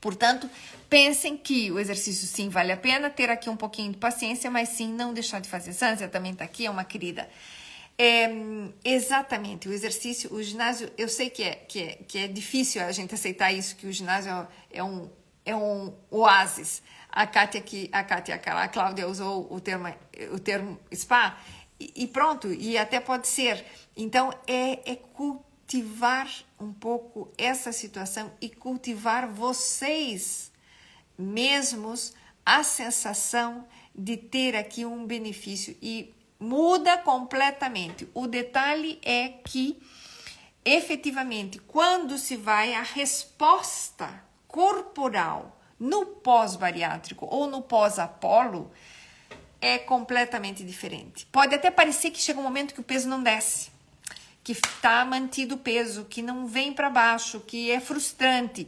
[0.00, 0.48] Portanto,
[0.88, 4.70] pensem que o exercício sim vale a pena, ter aqui um pouquinho de paciência, mas
[4.70, 5.72] sim não deixar de fazer.
[5.72, 7.28] Sância também está aqui, é uma querida.
[8.00, 8.30] É,
[8.84, 12.92] exatamente, o exercício, o ginásio, eu sei que é, que, é, que é difícil a
[12.92, 15.10] gente aceitar isso, que o ginásio é um,
[15.44, 16.80] é um oásis.
[17.10, 19.92] A Kátia, aqui, a Kátia, a Cláudia usou o termo,
[20.30, 21.38] o termo spa,
[21.80, 23.64] e, e pronto, e até pode ser.
[23.96, 24.96] Então, é, é
[25.68, 26.26] cultivar
[26.58, 30.50] um pouco essa situação e cultivar vocês
[31.18, 38.08] mesmos a sensação de ter aqui um benefício e muda completamente.
[38.14, 39.78] O detalhe é que
[40.64, 48.70] efetivamente quando se vai a resposta corporal no pós-bariátrico ou no pós-apolo
[49.60, 51.26] é completamente diferente.
[51.26, 53.76] Pode até parecer que chega um momento que o peso não desce
[54.48, 58.66] que está mantido o peso, que não vem para baixo, que é frustrante,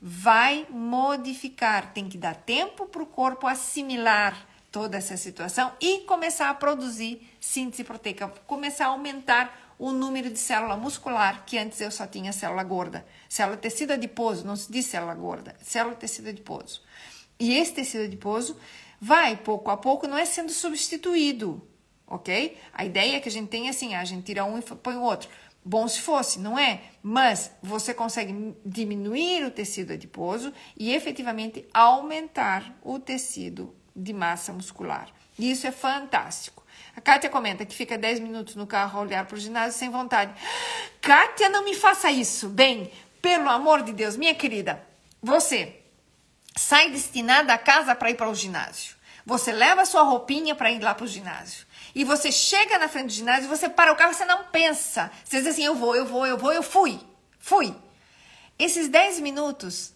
[0.00, 1.92] vai modificar.
[1.92, 7.28] Tem que dar tempo para o corpo assimilar toda essa situação e começar a produzir
[7.38, 12.32] síntese proteica, começar a aumentar o número de célula muscular, que antes eu só tinha
[12.32, 13.06] célula gorda.
[13.28, 16.80] Célula tecido adiposo, não se diz célula gorda, célula tecido adiposo.
[17.38, 18.56] E esse tecido adiposo
[18.98, 21.67] vai, pouco a pouco, não é sendo substituído
[22.08, 22.56] ok?
[22.72, 25.02] A ideia é que a gente tem assim, a gente tira um e põe o
[25.02, 25.28] outro.
[25.64, 26.80] Bom se fosse, não é?
[27.02, 35.08] Mas você consegue diminuir o tecido adiposo e efetivamente aumentar o tecido de massa muscular.
[35.38, 36.64] Isso é fantástico.
[36.96, 39.90] A Kátia comenta que fica 10 minutos no carro a olhar para o ginásio sem
[39.90, 40.32] vontade.
[41.00, 42.48] Kátia, não me faça isso.
[42.48, 42.90] Bem,
[43.20, 44.82] pelo amor de Deus, minha querida,
[45.22, 45.80] você
[46.56, 48.96] sai destinada a casa para ir para o ginásio.
[49.26, 53.06] Você leva sua roupinha para ir lá para o ginásio e você chega na frente
[53.06, 55.10] do ginásio, você para o carro, você não pensa.
[55.24, 57.00] Você diz assim: eu vou, eu vou, eu vou, eu fui.
[57.38, 57.74] Fui.
[58.58, 59.94] Esses 10 minutos,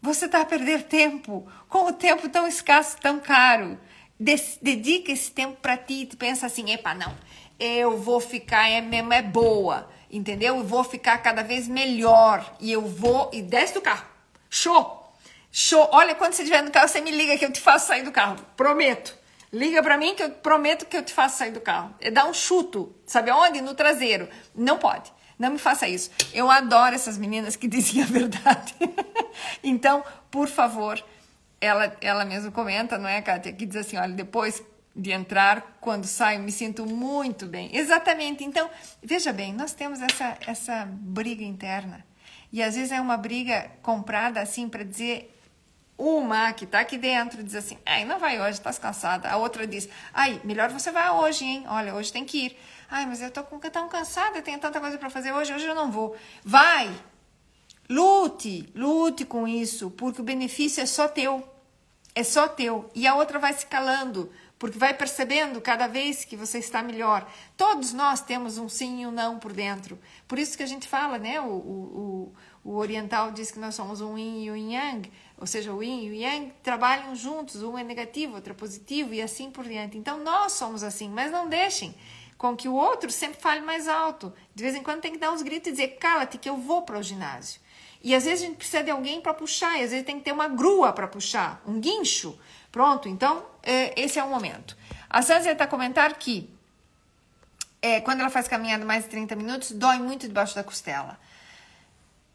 [0.00, 3.78] você está a perder tempo, com o tempo tão escasso, tão caro.
[4.18, 7.14] Dedica esse tempo para ti e pensa assim: epa, não,
[7.58, 10.56] eu vou ficar, é mesmo, é boa, entendeu?
[10.56, 14.06] Eu vou ficar cada vez melhor e eu vou, e desce do carro.
[14.48, 15.14] Show!
[15.52, 15.88] Show!
[15.92, 18.12] Olha, quando você estiver no carro, você me liga que eu te faço sair do
[18.12, 18.36] carro.
[18.56, 19.16] Prometo.
[19.52, 21.94] Liga para mim que eu prometo que eu te faço sair do carro.
[22.00, 23.60] É dar um chuto, sabe aonde?
[23.60, 24.28] No traseiro.
[24.54, 25.12] Não pode.
[25.38, 26.10] Não me faça isso.
[26.32, 28.74] Eu adoro essas meninas que dizem a verdade.
[29.64, 31.02] então, por favor,
[31.60, 33.52] ela, ela mesmo comenta, não é, Kátia?
[33.52, 34.62] Que diz assim: olha, depois
[34.94, 37.74] de entrar, quando saio, me sinto muito bem.
[37.74, 38.44] Exatamente.
[38.44, 38.70] Então,
[39.02, 42.04] veja bem, nós temos essa, essa briga interna.
[42.52, 45.39] E às vezes é uma briga comprada assim para dizer
[46.00, 49.28] uma que está aqui dentro diz assim, ai, não vai hoje, estás cansada.
[49.28, 51.64] A outra diz, ai, melhor você vá hoje, hein?
[51.68, 52.56] Olha, hoje tem que ir.
[52.90, 55.90] Ai, mas eu estou tão cansada, tenho tanta coisa para fazer hoje, hoje eu não
[55.90, 56.16] vou.
[56.42, 56.90] Vai!
[57.88, 61.46] Lute, lute com isso, porque o benefício é só teu.
[62.14, 62.90] É só teu.
[62.94, 67.28] E a outra vai se calando, porque vai percebendo cada vez que você está melhor.
[67.56, 69.98] Todos nós temos um sim e um não por dentro.
[70.26, 71.40] Por isso que a gente fala, né?
[71.40, 72.32] O, o,
[72.64, 75.82] o, o oriental diz que nós somos um yin e um yang ou seja, o
[75.82, 79.64] yin e o yang trabalham juntos, um é negativo, outro é positivo e assim por
[79.64, 79.96] diante.
[79.96, 81.94] Então nós somos assim, mas não deixem
[82.36, 84.32] com que o outro sempre fale mais alto.
[84.54, 86.82] De vez em quando tem que dar uns gritos e dizer: cala-te que eu vou
[86.82, 87.60] para o ginásio.
[88.02, 90.24] E às vezes a gente precisa de alguém para puxar, e às vezes tem que
[90.24, 92.38] ter uma grua para puxar, um guincho.
[92.72, 94.76] Pronto, então é, esse é o momento.
[95.08, 96.48] A Sanzia está comentando que
[97.82, 101.18] é, quando ela faz caminhada mais de 30 minutos, dói muito debaixo da costela.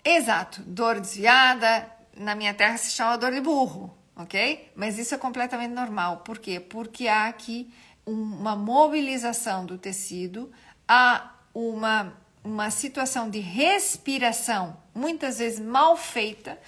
[0.03, 4.71] Exato, dor desviada, na minha terra se chama dor de burro, ok?
[4.75, 6.17] Mas isso é completamente normal.
[6.17, 6.59] Por quê?
[6.59, 7.71] Porque há aqui
[8.05, 10.51] uma mobilização do tecido,
[10.87, 16.59] há uma, uma situação de respiração, muitas vezes mal feita.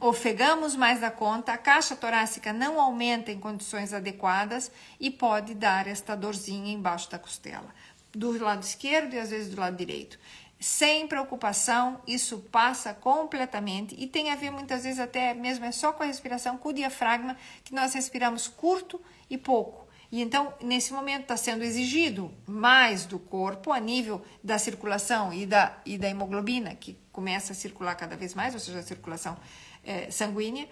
[0.00, 5.86] Ofegamos mais da conta, a caixa torácica não aumenta em condições adequadas e pode dar
[5.86, 7.72] esta dorzinha embaixo da costela,
[8.12, 10.18] do lado esquerdo e às vezes do lado direito
[10.62, 15.92] sem preocupação, isso passa completamente e tem a ver muitas vezes até mesmo é só
[15.92, 19.88] com a respiração, com o diafragma, que nós respiramos curto e pouco.
[20.12, 25.46] E então, nesse momento, está sendo exigido mais do corpo a nível da circulação e
[25.46, 29.36] da, e da hemoglobina, que começa a circular cada vez mais, ou seja, a circulação
[29.82, 30.68] é, sanguínea,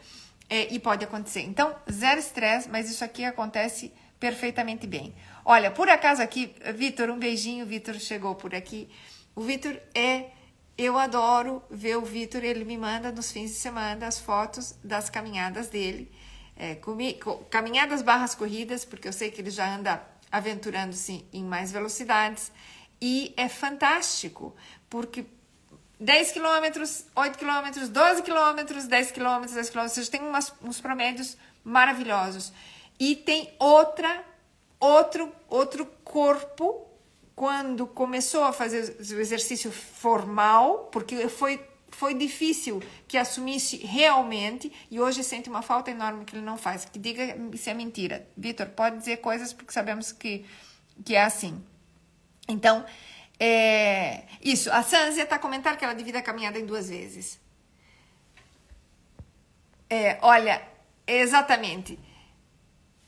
[0.49, 1.41] é, e pode acontecer.
[1.41, 5.15] Então, zero estresse, mas isso aqui acontece perfeitamente bem.
[5.45, 8.89] Olha, por acaso aqui, Vitor, um beijinho, Vitor chegou por aqui.
[9.35, 10.31] O Vitor é.
[10.77, 15.11] Eu adoro ver o Vitor, ele me manda nos fins de semana as fotos das
[15.11, 16.11] caminhadas dele.
[16.57, 16.79] É,
[17.51, 22.51] caminhadas barras corridas, porque eu sei que ele já anda aventurando-se em mais velocidades.
[23.01, 24.55] E é fantástico,
[24.89, 25.27] porque
[25.99, 30.09] 10 quilômetros, 8 quilômetros, 12 quilômetros, 10 quilômetros, 10 quilômetros.
[30.09, 32.53] Tem umas, uns promédios maravilhosos.
[32.99, 34.25] E tem outra,
[34.79, 36.90] outro, outro corpo
[37.35, 45.01] quando começou a fazer o exercício formal, porque foi foi difícil que assumisse realmente e
[45.01, 46.85] hoje sente uma falta enorme que ele não faz.
[46.85, 48.27] Que diga se é mentira.
[48.37, 50.47] Vitor, pode dizer coisas porque sabemos que,
[51.05, 51.63] que é assim.
[52.49, 52.85] Então,
[53.39, 54.71] é, isso.
[54.73, 57.41] A Sanzia está a comentar que ela divide a caminhada em duas vezes.
[59.89, 60.63] É, olha,
[61.07, 61.99] exatamente.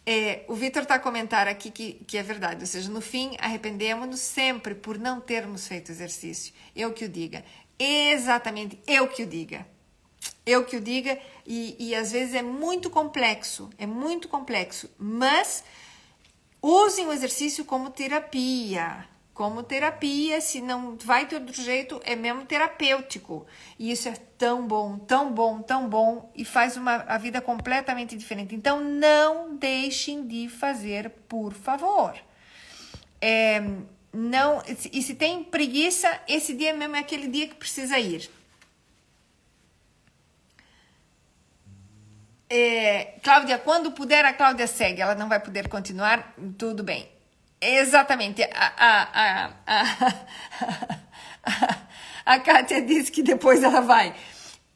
[0.04, 3.36] É, o Vitor está a comentar aqui que, que é verdade, ou seja, no fim,
[3.38, 6.52] arrependemos-nos sempre por não termos feito exercício.
[6.74, 7.44] Eu que o diga.
[7.78, 9.66] Exatamente, eu que o diga.
[10.44, 15.62] Eu que o diga, e, e às vezes é muito complexo, é muito complexo, mas
[16.60, 19.08] usem o exercício como terapia.
[19.34, 23.46] Como terapia, se não vai de outro jeito, é mesmo terapêutico.
[23.78, 28.14] E isso é tão bom, tão bom, tão bom e faz uma, a vida completamente
[28.16, 28.54] diferente.
[28.54, 32.14] Então, não deixem de fazer, por favor.
[33.20, 33.62] É,
[34.12, 38.28] não e se tem preguiça, esse dia mesmo é aquele dia que precisa ir.
[42.50, 45.00] É, Cláudia, quando puder, a Cláudia segue.
[45.00, 47.08] Ela não vai poder continuar, tudo bem.
[47.62, 48.42] Exatamente.
[48.42, 49.52] A, a, a,
[51.46, 51.78] a,
[52.34, 54.14] a, Kátia disse que depois ela vai.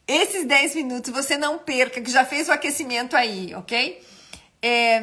[0.07, 4.01] Esses 10 minutos você não perca, que já fez o aquecimento aí, ok?
[4.61, 5.01] É,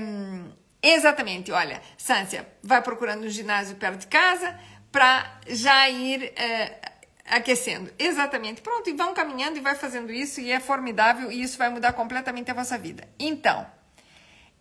[0.86, 4.54] Exatamente, olha, Sância, vai procurando um ginásio perto de casa
[4.92, 6.78] para já ir é,
[7.24, 7.90] aquecendo.
[7.98, 11.70] Exatamente, pronto, e vão caminhando e vai fazendo isso e é formidável e isso vai
[11.70, 13.08] mudar completamente a vossa vida.
[13.18, 13.66] Então,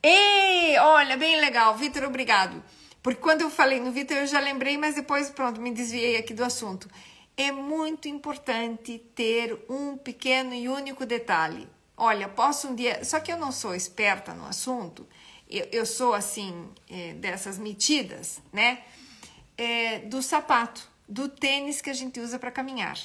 [0.02, 2.64] e olha, bem legal, Vitor, obrigado.
[3.04, 6.34] Porque quando eu falei no Vitor eu já lembrei, mas depois, pronto, me desviei aqui
[6.34, 6.90] do assunto.
[7.38, 11.68] É muito importante ter um pequeno e único detalhe.
[11.96, 13.04] Olha, posso um dia.
[13.04, 15.06] Só que eu não sou esperta no assunto
[15.54, 18.80] eu, eu sou assim, é, dessas metidas, né?
[19.56, 22.98] É, do sapato, do tênis que a gente usa para caminhar.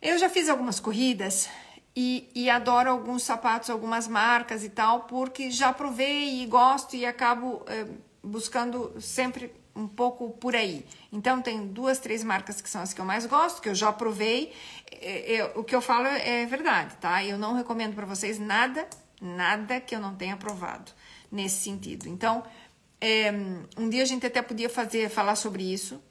[0.00, 1.48] Eu já fiz algumas corridas
[1.96, 7.06] e, e, adoro alguns sapatos, algumas marcas e tal, porque já provei e gosto e
[7.06, 7.86] acabo é,
[8.22, 10.84] buscando sempre um pouco por aí.
[11.10, 13.92] Então, tem duas, três marcas que são as que eu mais gosto, que eu já
[13.92, 14.52] provei.
[14.90, 17.24] É, é, o que eu falo é verdade, tá?
[17.24, 18.86] Eu não recomendo para vocês nada,
[19.20, 20.92] nada que eu não tenha provado
[21.30, 22.08] nesse sentido.
[22.08, 22.44] Então,
[23.00, 23.32] é,
[23.76, 26.02] um dia a gente até podia fazer, falar sobre isso,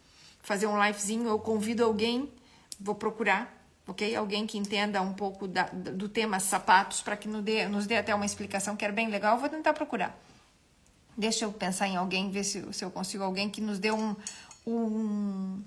[0.41, 1.30] fazer um livezinho.
[1.30, 2.32] Eu convido alguém,
[2.80, 4.15] vou procurar, ok?
[4.15, 7.97] Alguém que entenda um pouco da, do tema sapatos para que nos dê, nos dê
[7.97, 9.36] até uma explicação que era bem legal.
[9.36, 10.19] Eu vou tentar procurar.
[11.17, 14.15] Deixa eu pensar em alguém, ver se, se eu consigo alguém que nos dê um,
[14.65, 15.62] um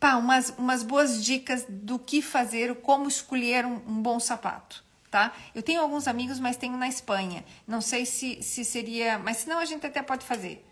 [0.00, 5.32] pá, umas, umas boas dicas do que fazer, como escolher um, um bom sapato tá?
[5.54, 7.44] Eu tenho alguns amigos, mas tenho na Espanha.
[7.68, 10.66] Não sei se, se seria, mas senão a gente até pode fazer.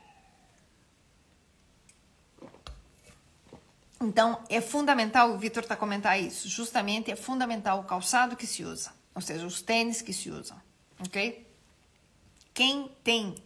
[4.00, 8.64] Então, é fundamental, o Vitor está comentando isso, justamente é fundamental o calçado que se
[8.64, 10.61] usa, ou seja, os tênis que se usam,
[10.98, 11.46] ok?
[12.52, 13.37] Quem tem,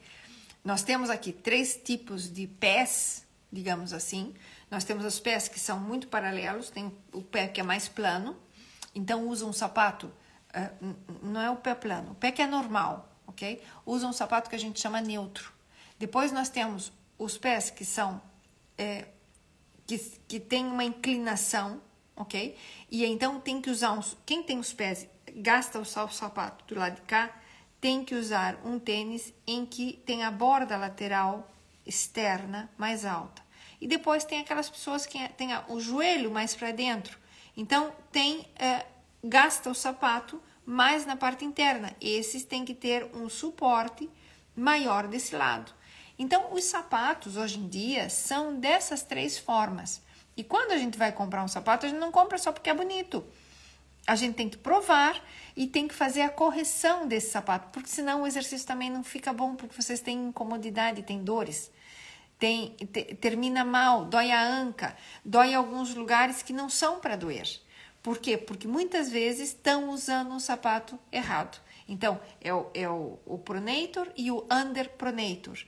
[0.67, 4.35] nós temos aqui três tipos de pés, digamos assim.
[4.69, 8.37] Nós temos os pés que são muito paralelos, tem o pé que é mais plano,
[8.93, 10.13] então usa um sapato
[10.53, 10.73] é,
[11.23, 13.63] não é o pé plano, o pé que é normal, ok?
[13.85, 15.53] Usa um sapato que a gente chama neutro.
[16.01, 18.21] Depois nós temos os pés que são
[18.77, 19.07] é,
[19.87, 21.81] que, que tem uma inclinação,
[22.17, 22.57] ok?
[22.91, 24.17] E então tem que usar uns.
[24.27, 27.33] Quem tem os pés gasta o sapato do lado de cá,
[27.87, 31.49] tem que usar um tênis em que tem a borda lateral
[31.87, 33.41] externa mais alta.
[33.81, 37.17] E depois tem aquelas pessoas que têm o joelho mais para dentro.
[37.57, 38.85] Então tem é,
[39.23, 41.95] gasta o sapato mais na parte interna.
[42.01, 44.11] Esses têm que ter um suporte
[44.57, 45.73] maior desse lado.
[46.19, 50.03] Então, os sapatos hoje em dia são dessas três formas.
[50.37, 52.75] E quando a gente vai comprar um sapato, a gente não compra só porque é
[52.75, 53.25] bonito.
[54.07, 55.21] A gente tem que provar
[55.57, 59.33] e tem que fazer a correção desse sapato, porque senão o exercício também não fica
[59.33, 61.73] bom, porque vocês têm incomodidade, têm dores.
[62.39, 67.49] Tem, te, termina mal, dói a anca, dói alguns lugares que não são para doer.
[68.03, 68.37] Por quê?
[68.37, 71.59] Porque muitas vezes estão usando um sapato errado.
[71.89, 75.59] Então, é o, é o, o pronator e o underpronator.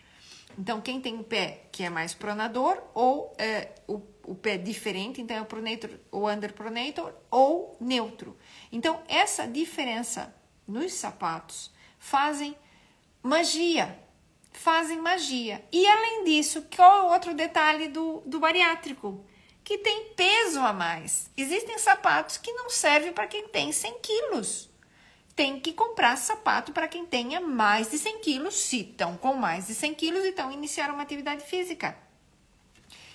[0.59, 5.23] Então, quem tem o pé que é mais pronador ou é, o, o pé diferente,
[5.23, 8.37] então é o pronator ou underpronator ou neutro.
[8.73, 10.35] Então, essa diferença
[10.67, 12.57] nos sapatos fazem
[13.23, 13.97] magia.
[14.51, 15.65] Fazem magia.
[15.71, 19.25] E além disso, qual é o outro detalhe do, do bariátrico?
[19.69, 21.31] que tem peso a mais.
[21.37, 24.68] Existem sapatos que não servem para quem tem 100 quilos.
[25.39, 29.69] Tem que comprar sapato para quem tenha mais de 100 quilos, se estão com mais
[29.69, 31.97] de 100 quilos e estão iniciar uma atividade física.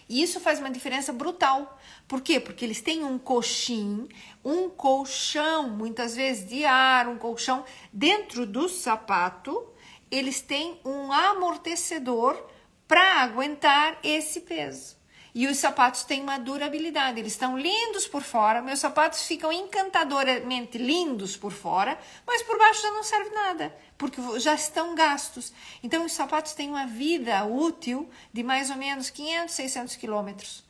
[0.08, 1.78] E isso faz uma diferença brutal.
[2.08, 2.40] Por quê?
[2.40, 4.08] Porque eles têm um coxim,
[4.42, 9.68] um colchão, muitas vezes de ar, um colchão dentro do sapato,
[10.10, 12.42] eles têm um amortecedor
[12.88, 14.96] para aguentar esse peso.
[15.36, 20.78] E os sapatos têm uma durabilidade, eles estão lindos por fora, meus sapatos ficam encantadoramente
[20.78, 25.52] lindos por fora, mas por baixo já não serve nada, porque já estão gastos.
[25.82, 30.64] Então os sapatos têm uma vida útil de mais ou menos 500, 600 quilômetros.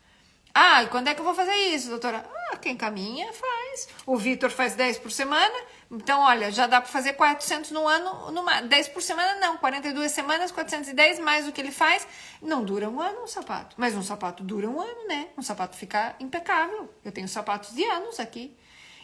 [0.55, 2.23] Ah, e quando é que eu vou fazer isso, doutora?
[2.51, 3.89] Ah, quem caminha faz.
[4.05, 5.55] O Vitor faz 10 por semana,
[5.93, 10.11] então olha, já dá para fazer 400 no ano, numa, 10 por semana não, 42
[10.11, 12.07] semanas, 410 mais o que ele faz.
[12.41, 15.27] Não dura um ano um sapato, mas um sapato dura um ano, né?
[15.37, 16.91] Um sapato fica impecável.
[17.05, 18.57] Eu tenho sapatos de anos aqui.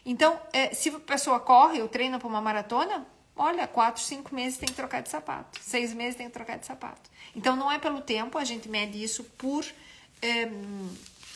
[0.03, 4.57] Então, é, se a pessoa corre ou treina para uma maratona, olha, 4, 5 meses
[4.57, 7.09] tem que trocar de sapato, 6 meses tem que trocar de sapato.
[7.35, 9.63] Então, não é pelo tempo, a gente mede isso por.
[10.21, 10.49] É,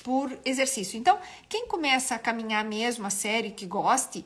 [0.04, 1.00] por exercício.
[1.00, 4.26] Então, quem começa a caminhar mesmo a sério, que goste,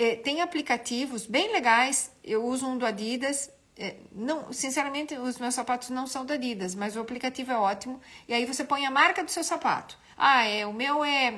[0.00, 2.10] é, tem aplicativos bem legais.
[2.24, 3.50] Eu uso um do Adidas.
[3.76, 8.00] É, não, sinceramente, os meus sapatos não são da Adidas, mas o aplicativo é ótimo.
[8.26, 9.98] E aí você põe a marca do seu sapato.
[10.16, 11.34] Ah, é, o meu é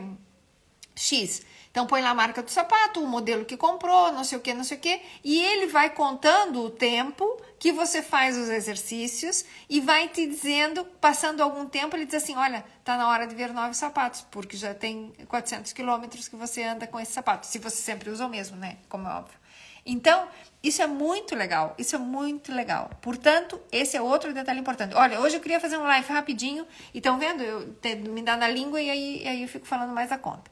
[0.94, 1.44] X.
[1.72, 4.52] Então põe lá a marca do sapato, o modelo que comprou, não sei o que,
[4.52, 9.42] não sei o que, e ele vai contando o tempo que você faz os exercícios
[9.70, 13.34] e vai te dizendo, passando algum tempo, ele diz assim, olha, tá na hora de
[13.34, 17.58] ver novos sapatos, porque já tem 400 quilômetros que você anda com esse sapato, se
[17.58, 19.40] você sempre usa o mesmo, né, como é óbvio.
[19.84, 20.28] Então,
[20.62, 22.90] isso é muito legal, isso é muito legal.
[23.00, 24.94] Portanto, esse é outro detalhe importante.
[24.94, 27.42] Olha, hoje eu queria fazer um live rapidinho, e estão vendo?
[27.42, 27.74] Eu,
[28.10, 30.50] me dá na língua e aí, aí eu fico falando mais a conta.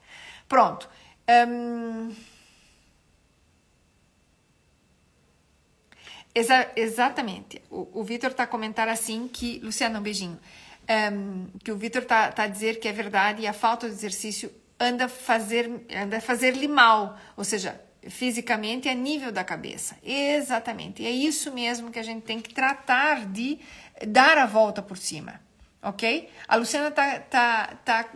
[0.49, 0.89] Pronto.
[1.49, 2.15] Um,
[6.35, 7.63] exa exatamente.
[7.71, 9.61] O, o Vitor está a comentar assim que.
[9.61, 10.39] Luciana, um beijinho.
[11.13, 13.95] Um, que o Vitor está tá a dizer que é verdade e a falta de
[13.95, 17.19] exercício anda a fazer, anda fazer-lhe mal.
[17.37, 19.97] Ou seja, fisicamente a nível da cabeça.
[20.03, 21.03] Exatamente.
[21.03, 23.59] E é isso mesmo que a gente tem que tratar de
[24.07, 25.41] dar a volta por cima.
[25.83, 26.29] Ok?
[26.49, 28.11] A Luciana tá, tá, tá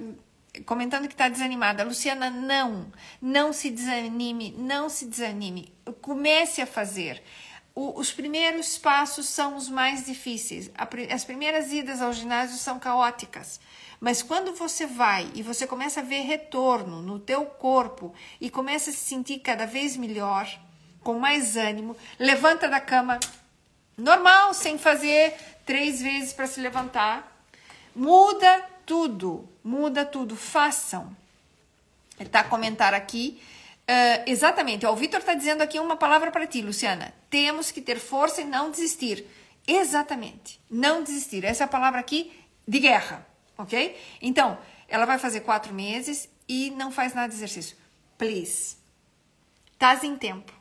[0.62, 1.84] comentando que está desanimada.
[1.84, 5.72] Luciana, não, não se desanime, não se desanime.
[6.00, 7.22] Comece a fazer.
[7.74, 10.70] O, os primeiros passos são os mais difíceis.
[11.10, 13.60] As primeiras idas ao ginásio são caóticas.
[14.00, 18.90] Mas quando você vai e você começa a ver retorno no teu corpo e começa
[18.90, 20.48] a se sentir cada vez melhor,
[21.02, 23.18] com mais ânimo, levanta da cama
[23.96, 25.34] normal, sem fazer
[25.64, 27.30] três vezes para se levantar.
[27.94, 31.16] Muda tudo, muda tudo, façam.
[32.18, 33.40] Ele está a comentar aqui.
[33.82, 37.12] Uh, exatamente, o Vitor está dizendo aqui uma palavra para ti, Luciana.
[37.28, 39.26] Temos que ter força e não desistir.
[39.66, 41.44] Exatamente, não desistir.
[41.44, 42.32] Essa é a palavra aqui
[42.66, 43.26] de guerra,
[43.58, 43.98] ok?
[44.22, 44.58] Então,
[44.88, 47.76] ela vai fazer quatro meses e não faz nada de exercício.
[48.16, 48.76] Please,
[49.72, 50.52] estás em tempo,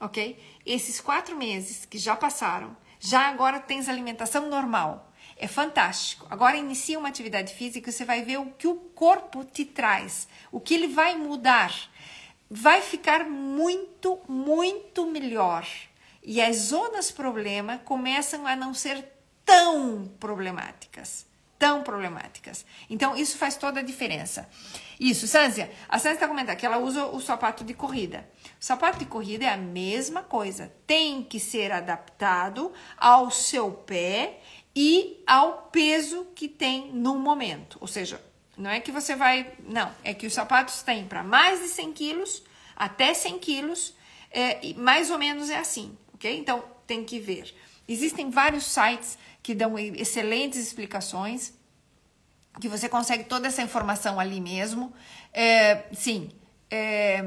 [0.00, 0.38] ok?
[0.64, 5.09] Esses quatro meses que já passaram, já agora tens alimentação normal
[5.40, 6.26] é fantástico.
[6.28, 10.28] Agora inicia uma atividade física e você vai ver o que o corpo te traz,
[10.52, 11.74] o que ele vai mudar.
[12.50, 15.66] Vai ficar muito, muito melhor.
[16.22, 19.02] E as zonas problema começam a não ser
[19.44, 21.26] tão problemáticas.
[21.58, 22.64] Tão problemáticas.
[22.88, 24.48] Então, isso faz toda a diferença.
[24.98, 25.70] Isso, Sânzia.
[25.88, 28.28] A Sânzia está comentando que ela usa o sapato de corrida.
[28.60, 30.72] O sapato de corrida é a mesma coisa.
[30.86, 34.40] Tem que ser adaptado ao seu pé
[34.74, 37.78] e ao peso que tem no momento.
[37.80, 38.22] Ou seja,
[38.56, 39.52] não é que você vai.
[39.64, 42.42] Não, é que os sapatos têm para mais de 100 quilos,
[42.76, 43.94] até 100 quilos,
[44.30, 46.38] é, mais ou menos é assim, ok?
[46.38, 47.54] Então tem que ver.
[47.88, 51.52] Existem vários sites que dão excelentes explicações,
[52.60, 54.92] que você consegue toda essa informação ali mesmo.
[55.32, 56.30] É, sim.
[56.70, 57.24] É,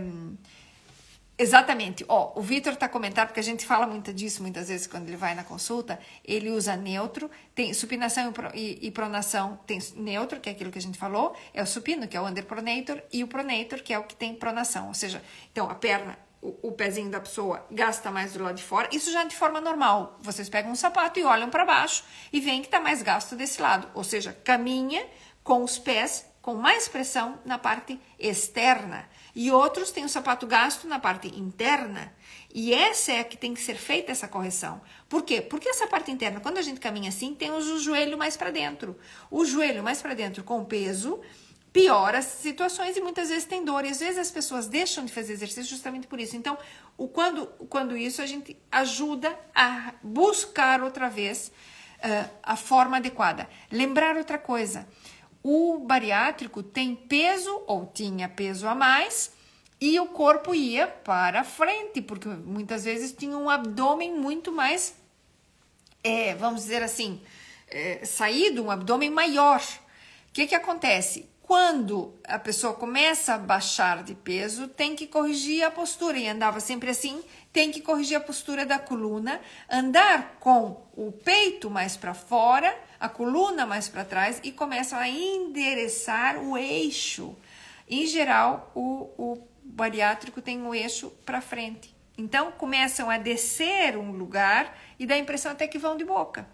[1.37, 2.05] Exatamente.
[2.07, 5.17] Ó, o Vitor está comentando, porque a gente fala muito disso muitas vezes quando ele
[5.17, 5.99] vai na consulta.
[6.23, 10.97] Ele usa neutro, tem supinação e, pronação, tem neutro, que é aquilo que a gente
[10.97, 14.15] falou, é o supino, que é o underpronator, e o pronator, que é o que
[14.15, 14.87] tem pronação.
[14.89, 18.63] Ou seja, então a perna, o, o pezinho da pessoa gasta mais do lado de
[18.63, 18.87] fora.
[18.91, 20.19] Isso já de forma normal.
[20.21, 23.59] Vocês pegam um sapato e olham para baixo e veem que está mais gasto desse
[23.59, 23.89] lado.
[23.95, 25.03] Ou seja, caminha
[25.43, 30.87] com os pés com mais pressão na parte externa e outros têm o sapato gasto
[30.87, 32.13] na parte interna.
[32.53, 34.81] E essa é a que tem que ser feita essa correção.
[35.09, 35.41] Por quê?
[35.41, 38.97] Porque essa parte interna, quando a gente caminha assim, tem o joelho mais para dentro.
[39.31, 41.19] O joelho mais para dentro com peso
[41.73, 43.83] piora as situações e muitas vezes tem dor.
[43.83, 46.37] E às vezes as pessoas deixam de fazer exercício justamente por isso.
[46.37, 46.55] Então,
[46.95, 51.51] o, quando, quando isso, a gente ajuda a buscar outra vez
[51.97, 53.49] uh, a forma adequada.
[53.71, 54.87] Lembrar outra coisa:
[55.43, 59.33] o bariátrico tem peso ou tinha peso a mais
[59.79, 64.95] e o corpo ia para frente, porque muitas vezes tinha um abdômen muito mais,
[66.01, 67.21] é, vamos dizer assim,
[67.67, 69.61] é, saído, um abdômen maior.
[70.29, 71.29] O que, que acontece?
[71.41, 76.17] Quando a pessoa começa a baixar de peso, tem que corrigir a postura.
[76.17, 77.21] E andava sempre assim,
[77.53, 79.39] tem que corrigir a postura da coluna,
[79.69, 85.07] andar com o peito mais para fora, a coluna mais para trás e começa a
[85.07, 87.37] endereçar o eixo.
[87.87, 91.95] Em geral, o, o bariátrico tem o eixo para frente.
[92.17, 96.47] Então começam a descer um lugar e dá a impressão até que vão de boca.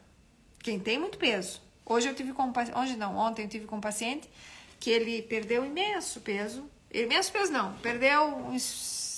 [0.61, 1.61] Quem tem muito peso.
[1.85, 4.29] Hoje eu tive com um hoje não, ontem eu tive com um paciente
[4.79, 6.69] que ele perdeu imenso peso.
[6.91, 9.08] Imenso peso não, perdeu uns,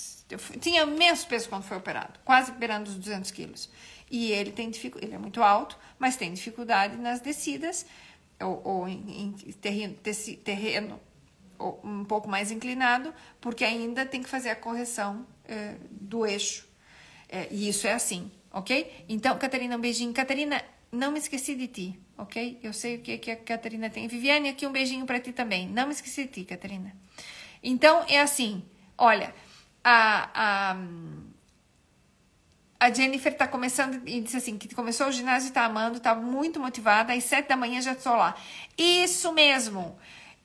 [0.60, 3.70] tinha imenso peso quando foi operado, quase beirando os 200 quilos.
[4.10, 4.70] E ele tem
[5.00, 7.86] ele é muito alto, mas tem dificuldade nas descidas
[8.40, 9.94] ou, ou em, em terreno,
[10.44, 11.00] terreno
[11.84, 16.68] um pouco mais inclinado, porque ainda tem que fazer a correção é, do eixo.
[17.28, 19.04] É, e isso é assim, ok?
[19.08, 20.12] Então, Catarina, um beijinho.
[20.12, 22.58] Catarina, não me esqueci de ti, ok?
[22.62, 24.06] Eu sei o que, que a Catarina tem.
[24.08, 25.68] Viviane, aqui um beijinho para ti também.
[25.68, 26.94] Não me esqueci de ti, Catarina.
[27.62, 28.62] Então, é assim,
[28.98, 29.34] olha,
[29.84, 30.76] a, a,
[32.80, 36.14] a Jennifer tá começando e disse assim, que começou o ginásio e tá amando, tá
[36.14, 38.34] muito motivada, às sete da manhã já estou lá.
[38.76, 39.98] Isso mesmo!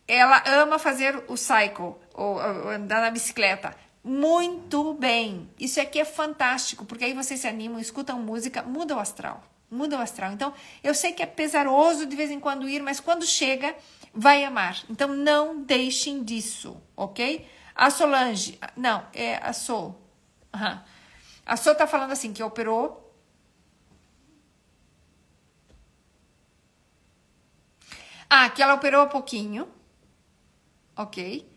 [0.08, 3.76] ela ama fazer o cycle, ou, ou andar na bicicleta.
[4.04, 5.50] Muito bem.
[5.60, 9.44] Isso aqui é fantástico, porque aí vocês se animam, escutam música, muda o astral.
[9.70, 10.32] Muda o astral.
[10.32, 13.76] Então, eu sei que é pesaroso de vez em quando ir, mas quando chega,
[14.14, 14.82] vai amar.
[14.90, 17.46] Então, não deixem disso, ok?
[17.78, 20.02] A Solange, não, é a Sol.
[20.54, 20.80] Uhum.
[21.46, 23.08] A Sol tá falando assim, que operou
[28.30, 29.70] Ah, que ela operou um pouquinho,
[30.98, 31.50] ok?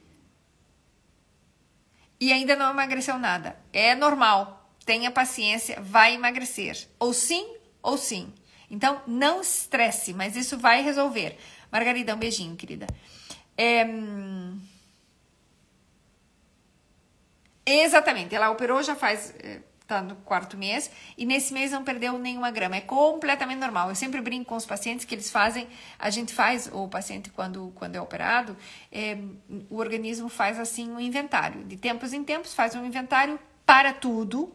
[2.20, 3.58] E ainda não emagreceu nada.
[3.72, 4.70] É normal.
[4.84, 6.86] Tenha paciência, vai emagrecer.
[6.98, 8.32] Ou sim, ou sim.
[8.70, 11.36] Então, não estresse, mas isso vai resolver.
[11.72, 12.86] Margarida, um beijinho, querida.
[13.56, 13.84] É...
[17.70, 19.60] Exatamente, ela operou já faz é,
[19.90, 22.76] tá no quarto mês e nesse mês não perdeu nenhuma grama.
[22.76, 23.88] É completamente normal.
[23.88, 25.66] Eu sempre brinco com os pacientes que eles fazem,
[25.98, 28.56] a gente faz, o paciente quando, quando é operado,
[28.92, 29.18] é,
[29.68, 31.64] o organismo faz assim um inventário.
[31.64, 34.54] De tempos em tempos faz um inventário para tudo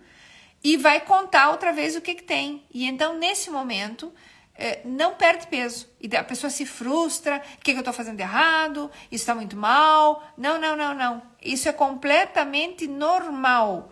[0.64, 2.64] e vai contar outra vez o que, que tem.
[2.74, 4.14] E então, nesse momento,
[4.58, 5.88] é, não perde peso.
[6.00, 9.58] E a pessoa se frustra, o que, que eu estou fazendo errado, isso está muito
[9.58, 10.24] mal.
[10.38, 11.22] Não, não, não, não.
[11.46, 13.92] Isso é completamente normal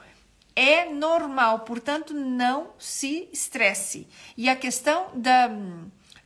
[0.55, 4.07] é normal, portanto, não se estresse.
[4.37, 5.49] E a questão da,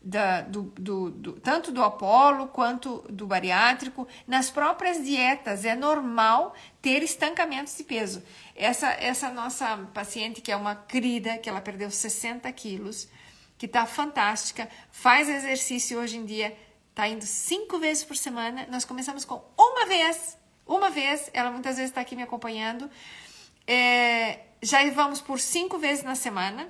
[0.01, 6.53] da, do, do, do, tanto do Apolo quanto do bariátrico, nas próprias dietas, é normal
[6.81, 8.21] ter estancamentos de peso.
[8.55, 13.07] Essa, essa nossa paciente, que é uma querida, que ela perdeu 60 quilos,
[13.57, 16.57] que está fantástica, faz exercício hoje em dia,
[16.89, 18.67] está indo cinco vezes por semana.
[18.69, 20.37] Nós começamos com uma vez,
[20.67, 22.89] uma vez, ela muitas vezes está aqui me acompanhando.
[23.65, 26.67] É, já vamos por cinco vezes na semana.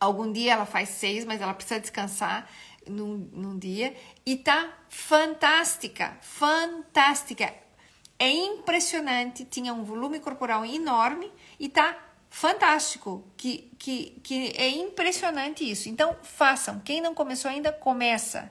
[0.00, 2.48] Algum dia ela faz seis, mas ela precisa descansar
[2.86, 3.94] num, num dia.
[4.24, 7.52] E tá fantástica, fantástica.
[8.18, 11.96] É impressionante, tinha um volume corporal enorme e tá
[12.30, 13.24] fantástico.
[13.36, 15.88] Que, que, que é impressionante isso.
[15.88, 16.80] Então, façam.
[16.80, 18.50] Quem não começou ainda, começa.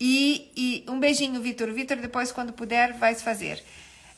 [0.00, 1.70] E, e um beijinho, Vitor.
[1.72, 3.62] Vitor, depois, quando puder, vai fazer.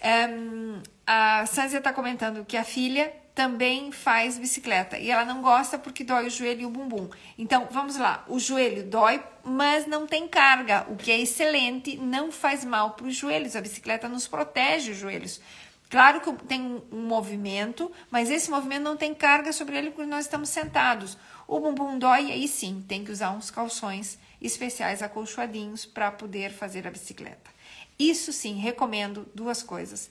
[0.02, 5.78] Um, a Sanzia está comentando que a filha também faz bicicleta e ela não gosta
[5.78, 7.08] porque dói o joelho e o bumbum.
[7.38, 12.30] Então, vamos lá, o joelho dói, mas não tem carga, o que é excelente, não
[12.30, 13.56] faz mal para os joelhos.
[13.56, 15.40] A bicicleta nos protege os joelhos.
[15.88, 20.24] Claro que tem um movimento, mas esse movimento não tem carga sobre ele porque nós
[20.24, 21.18] estamos sentados.
[21.46, 26.86] O bumbum dói, aí sim, tem que usar uns calções especiais acolchoadinhos para poder fazer
[26.86, 27.50] a bicicleta.
[27.98, 30.10] Isso sim, recomendo duas coisas.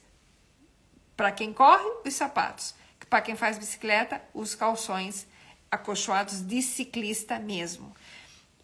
[1.16, 2.74] Para quem corre, os sapatos.
[3.08, 5.26] Para quem faz bicicleta, os calções
[5.70, 7.94] acolchoados de ciclista mesmo.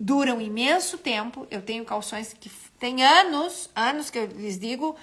[0.01, 1.47] Duram imenso tempo.
[1.51, 4.97] Eu tenho calções que tem anos, anos que eu lhes digo.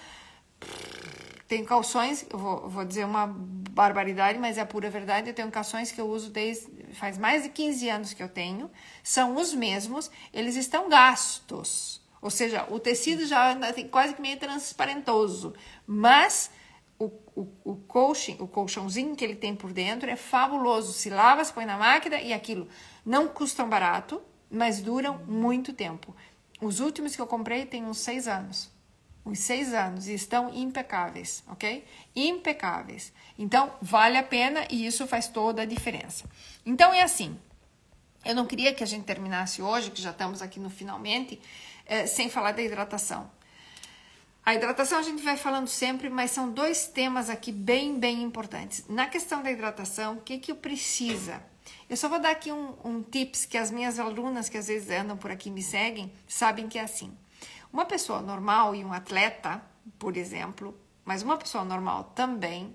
[1.48, 5.30] Tenho calções, eu vou, vou dizer uma barbaridade, mas é a pura verdade.
[5.30, 8.72] Eu tenho calções que eu uso desde faz mais de 15 anos que eu tenho.
[9.04, 14.40] São os mesmos, eles estão gastos Ou seja, o tecido já tem quase que meio
[14.40, 15.54] transparentoso,
[15.86, 16.50] mas
[16.98, 17.78] o, o, o
[18.40, 20.94] o colchãozinho que ele tem por dentro é fabuloso.
[20.94, 22.68] Se lava, se põe na máquina e aquilo
[23.06, 26.16] não custam barato, mas duram muito tempo.
[26.62, 28.74] Os últimos que eu comprei têm uns seis anos.
[29.26, 31.84] Uns seis anos e estão impecáveis, ok?
[32.16, 33.12] Impecáveis.
[33.40, 36.30] Então, vale a pena e isso faz toda a diferença.
[36.66, 37.38] Então, é assim.
[38.24, 41.40] Eu não queria que a gente terminasse hoje, que já estamos aqui no finalmente,
[41.86, 43.30] eh, sem falar da hidratação.
[44.46, 48.86] A hidratação a gente vai falando sempre, mas são dois temas aqui bem, bem importantes.
[48.88, 51.42] Na questão da hidratação, o que, que precisa?
[51.90, 54.90] Eu só vou dar aqui um, um tips que as minhas alunas que às vezes
[54.92, 57.12] andam por aqui me seguem, sabem que é assim.
[57.76, 59.62] Uma pessoa normal e um atleta,
[60.00, 60.74] por exemplo,
[61.04, 62.74] mas uma pessoa normal também,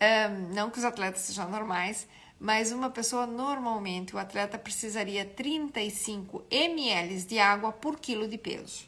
[0.00, 2.06] um, não que os atletas sejam normais,
[2.38, 8.84] mas uma pessoa normalmente, o atleta precisaria 35 ml de água por quilo de peso.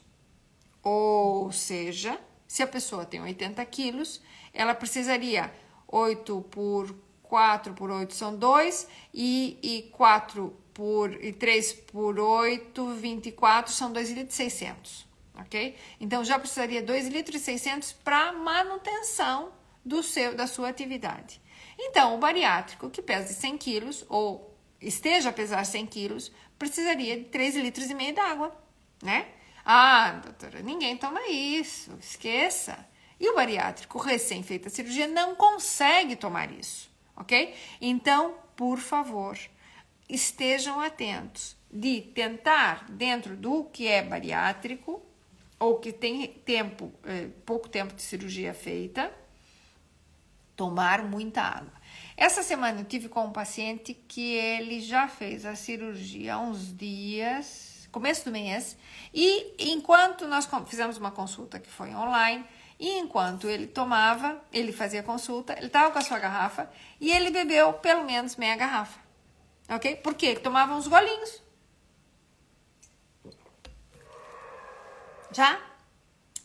[0.81, 2.17] Ou seja,
[2.47, 4.21] se a pessoa tem 80 quilos,
[4.53, 5.53] ela precisaria
[5.89, 12.93] 8 por 4 por 8 são 2 e, e 4 por e 3 por 8,
[12.93, 15.06] 24 são 2 litros 600,
[15.37, 15.75] ok?
[15.99, 19.51] Então já precisaria 2 litros e 600 para manutenção
[19.83, 21.41] do seu da sua atividade.
[21.79, 27.25] Então o bariátrico que pesa 100 quilos ou esteja a pesar 100 quilos precisaria de
[27.25, 28.55] 3 litros e meio d'água,
[29.01, 29.27] né?
[29.63, 32.87] Ah, doutora, ninguém toma isso, esqueça.
[33.19, 37.53] E o bariátrico recém feito a cirurgia não consegue tomar isso, ok?
[37.81, 39.37] Então, por favor,
[40.07, 45.01] estejam atentos de tentar, dentro do que é bariátrico,
[45.59, 49.11] ou que tem tempo, eh, pouco tempo de cirurgia feita,
[50.55, 51.73] tomar muita água.
[52.15, 56.75] Essa semana eu tive com um paciente que ele já fez a cirurgia há uns
[56.75, 58.77] dias, começo do mês,
[59.13, 62.43] e enquanto nós fizemos uma consulta que foi online,
[62.79, 66.69] e enquanto ele tomava, ele fazia consulta, ele estava com a sua garrafa
[67.01, 68.99] e ele bebeu pelo menos meia garrafa.
[69.69, 69.95] Ok?
[69.97, 70.35] Por quê?
[70.35, 71.41] Tomava uns golinhos.
[75.31, 75.59] Já?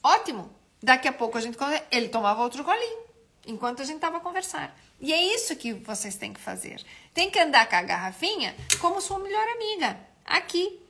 [0.03, 0.51] Ótimo!
[0.83, 1.57] Daqui a pouco a gente
[1.91, 3.03] ele tomava outro golinho
[3.47, 4.71] enquanto a gente estava conversando.
[5.01, 6.83] E é isso que vocês têm que fazer.
[7.13, 10.81] Tem que andar com a garrafinha como sua melhor amiga, aqui,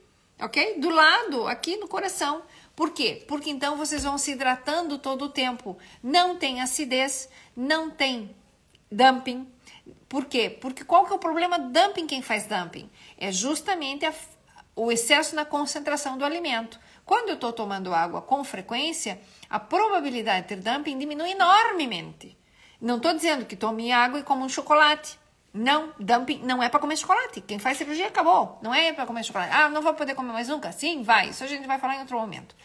[0.41, 0.79] ok?
[0.79, 2.43] Do lado, aqui no coração.
[2.75, 3.25] Por quê?
[3.29, 5.79] Porque então vocês vão se hidratando todo o tempo.
[6.03, 8.35] Não tem acidez, não tem
[8.91, 9.47] dumping.
[10.09, 10.51] Por quê?
[10.51, 12.07] Porque qual que é o problema do dumping?
[12.07, 12.91] Quem faz dumping?
[13.19, 14.13] É justamente a,
[14.77, 16.79] o excesso na concentração do alimento.
[17.13, 22.35] Quando eu estou tomando água com frequência, a probabilidade de ter dumping diminui enormemente.
[22.81, 25.19] Não estou dizendo que tome água e como um chocolate.
[25.53, 27.43] Não, dumping não é para comer chocolate.
[27.43, 28.59] Quem faz cirurgia acabou.
[28.63, 29.53] Não é para comer chocolate.
[29.55, 30.73] Ah, não vou poder comer mais nunca?
[30.73, 31.29] Sim, vai.
[31.29, 32.57] Isso a gente vai falar em outro momento.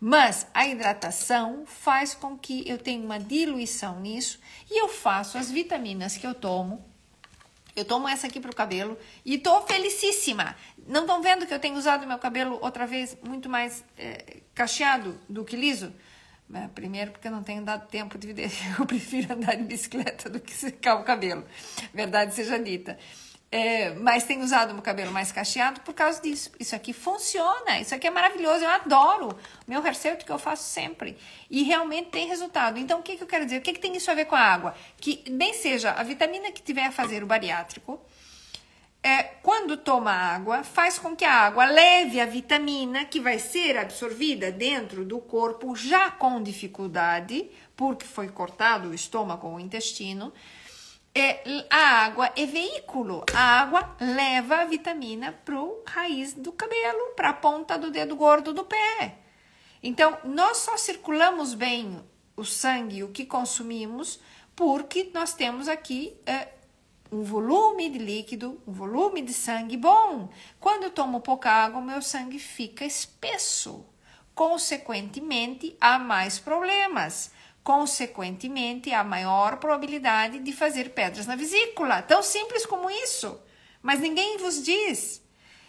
[0.00, 4.40] Mas a hidratação faz com que eu tenha uma diluição nisso
[4.70, 6.82] e eu faço as vitaminas que eu tomo.
[7.76, 10.56] Eu tomo essa aqui para o cabelo e estou felicíssima.
[10.90, 15.16] Não estão vendo que eu tenho usado meu cabelo outra vez muito mais é, cacheado
[15.28, 15.94] do que liso?
[16.48, 16.68] Né?
[16.74, 18.34] Primeiro, porque eu não tenho dado tempo de.
[18.76, 21.46] Eu prefiro andar de bicicleta do que secar o cabelo,
[21.94, 22.98] verdade seja dita.
[23.52, 26.50] É, mas tenho usado meu cabelo mais cacheado por causa disso.
[26.58, 29.38] Isso aqui funciona, isso aqui é maravilhoso, eu adoro.
[29.68, 31.16] Meu hair que eu faço sempre.
[31.48, 32.78] E realmente tem resultado.
[32.78, 33.58] Então, o que, que eu quero dizer?
[33.58, 34.74] O que, que tem isso a ver com a água?
[34.96, 38.00] Que nem seja a vitamina que tiver a fazer o bariátrico,
[39.02, 43.78] é, quando toma água, faz com que a água leve a vitamina que vai ser
[43.78, 50.32] absorvida dentro do corpo já com dificuldade, porque foi cortado o estômago ou o intestino.
[51.14, 57.30] É, a água é veículo, a água leva a vitamina para raiz do cabelo, para
[57.30, 59.16] a ponta do dedo gordo do pé.
[59.82, 62.04] Então, nós só circulamos bem
[62.36, 64.20] o sangue, o que consumimos,
[64.54, 66.48] porque nós temos aqui é,
[67.10, 70.28] um volume de líquido, um volume de sangue bom.
[70.60, 73.84] Quando eu tomo pouca água, meu sangue fica espesso.
[74.34, 77.32] Consequentemente, há mais problemas.
[77.62, 82.00] Consequentemente, há maior probabilidade de fazer pedras na vesícula.
[82.02, 83.40] Tão simples como isso.
[83.82, 85.22] Mas ninguém vos diz.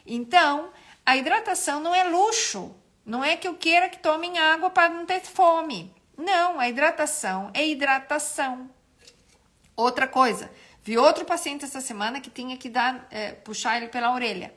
[0.05, 0.71] Então,
[1.05, 2.75] a hidratação não é luxo.
[3.05, 5.93] Não é que eu queira que tomem água para não ter fome.
[6.17, 8.69] Não, a hidratação é hidratação.
[9.75, 10.51] Outra coisa,
[10.83, 14.53] Vi outro paciente essa semana que tinha que dar, é, puxar ele pela orelha.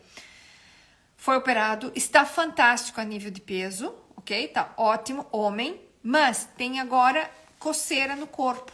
[1.17, 4.49] Foi operado, está fantástico a nível de peso, ok?
[4.49, 8.73] Tá ótimo, homem, mas tem agora coceira no corpo.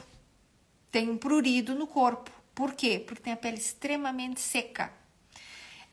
[0.90, 2.30] Tem um prurido no corpo.
[2.54, 3.02] Por quê?
[3.04, 4.92] Porque tem a pele extremamente seca.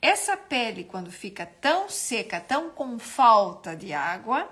[0.02, 4.48] Essa pele, quando fica tão seca, tão com falta de água,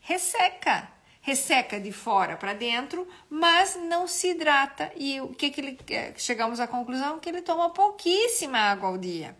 [0.00, 0.91] resseca.
[1.22, 4.92] Resseca de fora para dentro, mas não se hidrata.
[4.96, 5.78] E o que, que ele
[6.16, 9.34] chegamos à conclusão que ele toma pouquíssima água ao dia.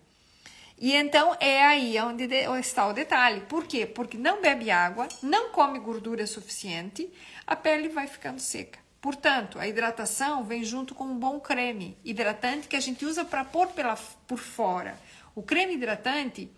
[0.78, 2.24] E então é aí onde
[2.59, 3.43] está o detalhe.
[3.43, 3.87] Por quê?
[3.87, 7.12] Porque não bebe água, não come gordura suficiente,
[7.47, 8.80] a pele vai ficando seca.
[9.01, 13.45] Portanto, a hidratação vem junto com um bom creme hidratante que a gente usa para
[13.45, 14.97] pôr pela, por fora.
[15.35, 16.51] O creme hidratante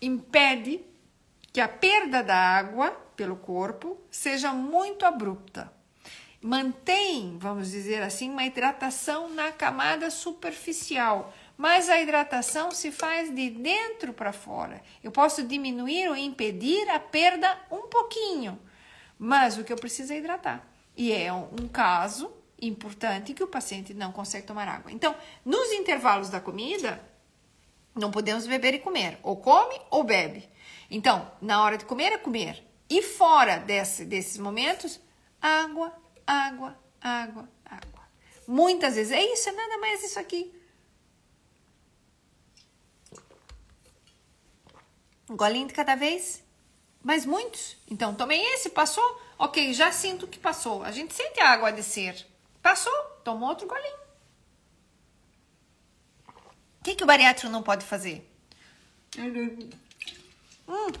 [0.00, 0.80] impede
[1.54, 5.72] que a perda da água pelo corpo seja muito abrupta.
[6.42, 13.50] Mantém, vamos dizer assim, uma hidratação na camada superficial, mas a hidratação se faz de
[13.50, 14.82] dentro para fora.
[15.00, 18.58] Eu posso diminuir ou impedir a perda um pouquinho,
[19.16, 20.66] mas o que eu preciso é hidratar.
[20.96, 24.90] E é um caso importante que o paciente não consegue tomar água.
[24.90, 27.00] Então, nos intervalos da comida,
[27.94, 29.20] não podemos beber e comer.
[29.22, 30.52] Ou come ou bebe.
[30.94, 32.64] Então, na hora de comer é comer.
[32.88, 35.00] E fora desse, desses momentos,
[35.42, 35.92] água,
[36.24, 38.08] água, água, água.
[38.46, 40.54] Muitas vezes é isso, é nada mais isso aqui.
[45.28, 46.44] Um golinho de cada vez,
[47.02, 47.76] mas muitos.
[47.90, 50.84] Então, tomei esse, passou, ok, já sinto que passou.
[50.84, 52.24] A gente sente a água descer.
[52.62, 54.04] Passou, toma outro golinho
[56.84, 58.30] que, que o bariátrico não pode fazer?
[60.68, 60.92] Hum,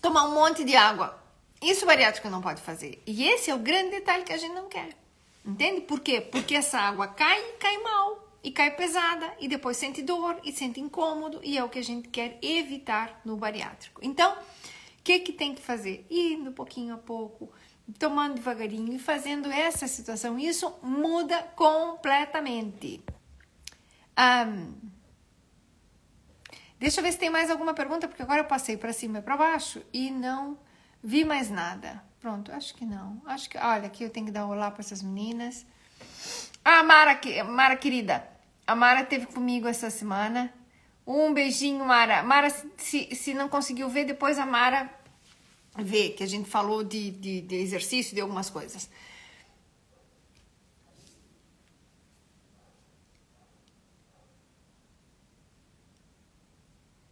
[0.00, 1.18] tomar um monte de água.
[1.60, 3.02] Isso o bariátrico não pode fazer.
[3.06, 4.96] E esse é o grande detalhe que a gente não quer.
[5.44, 5.80] Entende?
[5.82, 6.20] Por quê?
[6.20, 8.28] Porque essa água cai e cai mal.
[8.42, 9.32] E cai pesada.
[9.40, 11.40] E depois sente dor e sente incômodo.
[11.42, 14.00] E é o que a gente quer evitar no bariátrico.
[14.04, 16.06] Então, o que, que tem que fazer?
[16.10, 17.50] Indo pouquinho a pouco
[17.98, 23.02] tomando devagarinho e fazendo essa situação, isso muda completamente.
[24.18, 24.74] Um,
[26.78, 29.22] deixa eu ver se tem mais alguma pergunta, porque agora eu passei para cima e
[29.22, 30.58] para baixo e não
[31.02, 32.02] vi mais nada.
[32.20, 33.22] Pronto, acho que não.
[33.26, 35.64] Acho que, olha, aqui eu tenho que dar um olá para essas meninas.
[36.64, 38.26] Ah, Mara, Mara querida,
[38.66, 40.52] a Mara teve comigo essa semana.
[41.06, 42.22] Um beijinho, Mara.
[42.24, 44.90] Mara, se, se não conseguiu ver, depois a Mara
[45.78, 48.90] vê que a gente falou de, de, de exercício, de algumas coisas.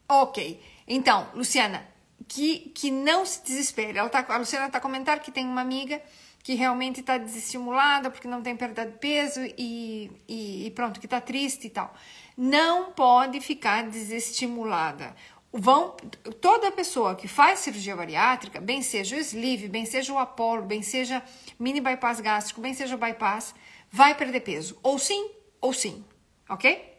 [0.08, 0.60] Ok.
[0.86, 1.86] Então, Luciana,
[2.28, 3.98] que, que não se desespere.
[3.98, 6.00] Ela tá, a Luciana está comentando que tem uma amiga
[6.42, 11.06] que realmente está desestimulada porque não tem perda de peso e, e, e pronto, que
[11.06, 11.94] está triste e tal.
[12.36, 15.16] Não pode ficar desestimulada.
[15.50, 15.96] Vão,
[16.40, 20.82] toda pessoa que faz cirurgia bariátrica, bem seja o sleeve, bem seja o Apollo, bem
[20.82, 21.22] seja
[21.58, 23.54] mini bypass gástrico, bem seja o bypass,
[23.90, 24.76] vai perder peso.
[24.82, 25.30] Ou sim,
[25.60, 26.04] ou sim,
[26.48, 26.92] ok?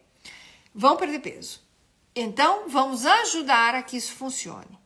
[0.73, 1.64] Vão perder peso.
[2.15, 4.79] Então, vamos ajudar a que isso funcione.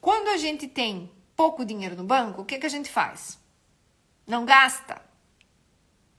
[0.00, 3.38] Quando a gente tem pouco dinheiro no banco, o que, que a gente faz?
[4.26, 5.02] Não gasta.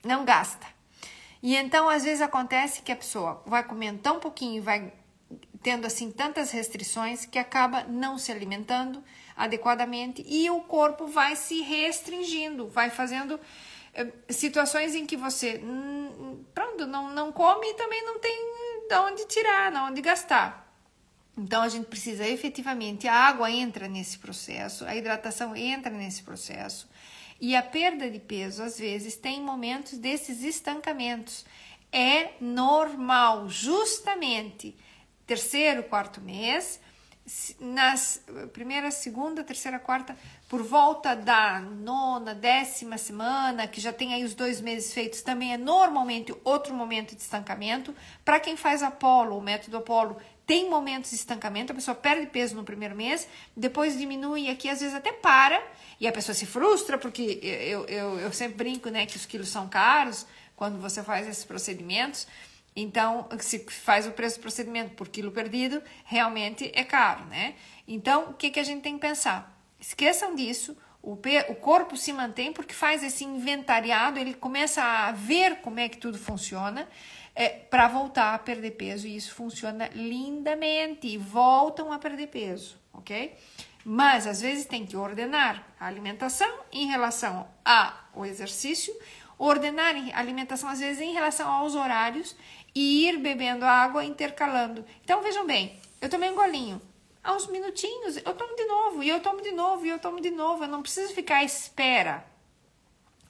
[0.04, 0.66] Não gasta.
[1.42, 4.92] E então, às vezes, acontece que a pessoa vai comendo tão pouquinho, vai
[5.62, 9.02] tendo assim tantas restrições que acaba não se alimentando
[9.34, 13.40] adequadamente e o corpo vai se restringindo, vai fazendo
[13.94, 18.38] eh, situações em que você hum, pronto, não, não come e também não tem
[18.88, 20.64] de onde tirar, de onde gastar.
[21.36, 26.88] Então a gente precisa efetivamente, a água entra nesse processo, a hidratação entra nesse processo.
[27.40, 31.44] E a perda de peso, às vezes, tem momentos desses estancamentos.
[31.92, 34.76] É normal, justamente
[35.26, 36.80] terceiro, quarto mês,
[37.58, 38.22] nas
[38.52, 40.16] primeira, segunda, terceira, quarta,
[40.48, 45.52] por volta da nona, décima semana, que já tem aí os dois meses feitos, também
[45.52, 47.94] é normalmente outro momento de estancamento.
[48.24, 50.16] Para quem faz Apolo, o método Apolo,
[50.46, 53.26] tem momentos de estancamento, a pessoa perde peso no primeiro mês,
[53.56, 55.62] depois diminui aqui, às vezes até para,
[55.98, 59.48] e a pessoa se frustra, porque eu, eu, eu sempre brinco né, que os quilos
[59.48, 62.26] são caros quando você faz esses procedimentos.
[62.76, 67.54] Então, se faz o preço do procedimento por quilo perdido, realmente é caro, né?
[67.86, 69.53] Então, o que, que a gente tem que pensar?
[69.86, 75.56] Esqueçam disso, o, o corpo se mantém porque faz esse inventariado, ele começa a ver
[75.56, 76.88] como é que tudo funciona
[77.34, 83.36] é, para voltar a perder peso e isso funciona lindamente voltam a perder peso, ok?
[83.84, 88.96] Mas às vezes tem que ordenar a alimentação em relação ao exercício,
[89.38, 92.34] ordenar a alimentação às vezes em relação aos horários
[92.74, 94.82] e ir bebendo água intercalando.
[95.04, 96.80] Então vejam bem, eu tomei um golinho,
[97.32, 100.30] uns minutinhos eu tomo de novo, e eu tomo de novo, e eu tomo de
[100.30, 100.64] novo.
[100.64, 102.24] Eu não preciso ficar à espera.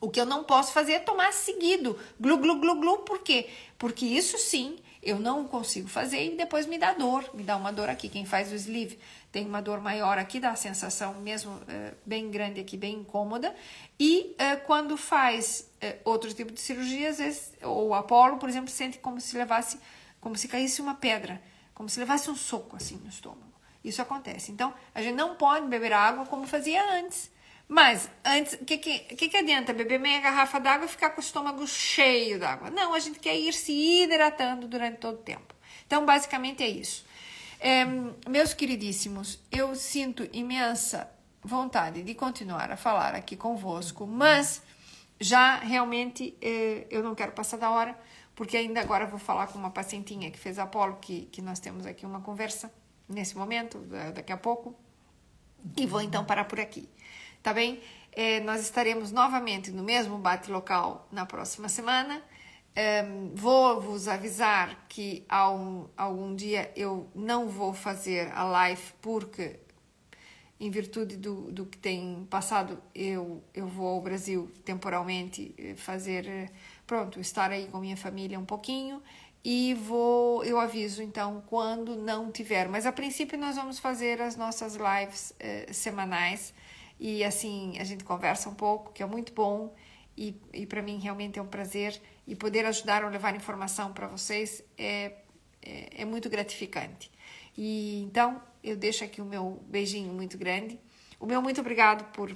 [0.01, 2.99] O que eu não posso fazer é tomar seguido, glu, glu, glu, glu.
[2.99, 3.49] Por quê?
[3.79, 7.71] Porque isso sim Eu não consigo fazer e depois me dá dor, me dá uma
[7.71, 8.09] dor aqui.
[8.09, 8.99] Quem faz o sleeve
[9.31, 13.55] tem uma dor maior aqui, dá a sensação mesmo uh, bem grande aqui, bem incômoda.
[14.01, 18.71] E uh, quando faz uh, outro tipo de cirurgia, às vezes, ou Apolo, por exemplo,
[18.71, 19.79] sente como se levasse,
[20.23, 21.41] como se caísse uma pedra,
[21.75, 23.54] como se levasse um soco assim no estômago.
[23.85, 24.51] Isso acontece.
[24.51, 27.31] Então, a gente não pode beber água como fazia antes.
[27.69, 31.21] Mas, antes, o que, que, que, que adianta beber meia garrafa d'água e ficar com
[31.21, 32.71] o estômago cheio d'água?
[32.71, 35.55] Não, a gente quer ir se hidratando durante todo o tempo.
[35.87, 37.05] Então, basicamente é isso.
[37.61, 37.85] É,
[38.29, 41.11] meus queridíssimos, eu sinto imensa
[41.43, 44.63] vontade de continuar a falar aqui convosco, mas
[45.21, 47.99] já realmente é, eu não quero passar da hora,
[48.35, 51.87] porque ainda agora vou falar com uma pacientinha que fez Apolo, que, que nós temos
[51.87, 52.73] aqui uma conversa
[53.09, 53.79] nesse momento,
[54.15, 54.75] daqui a pouco,
[55.77, 56.89] e vou então parar por aqui
[57.45, 57.79] tá bem?
[58.11, 62.23] É, nós estaremos novamente no mesmo bate local na próxima semana.
[62.75, 69.61] É, vou vos avisar que algum, algum dia eu não vou fazer a live porque
[70.59, 76.27] em virtude do, do que tem passado, eu, eu vou ao Brasil temporalmente eh, fazer,
[76.27, 76.49] eh,
[76.87, 79.03] pronto, estar aí com minha família um pouquinho
[79.45, 82.67] e vou, eu aviso então quando não tiver.
[82.69, 86.55] Mas a princípio nós vamos fazer as nossas lives eh, semanais
[86.99, 89.75] e assim a gente conversa um pouco, que é muito bom
[90.17, 94.07] e, e para mim realmente é um prazer e poder ajudar ou levar informação para
[94.07, 95.13] vocês é,
[95.61, 97.11] é, é, muito gratificante.
[97.57, 100.81] E então eu deixo aqui o meu beijinho muito grande,
[101.21, 102.33] o meu muito obrigado por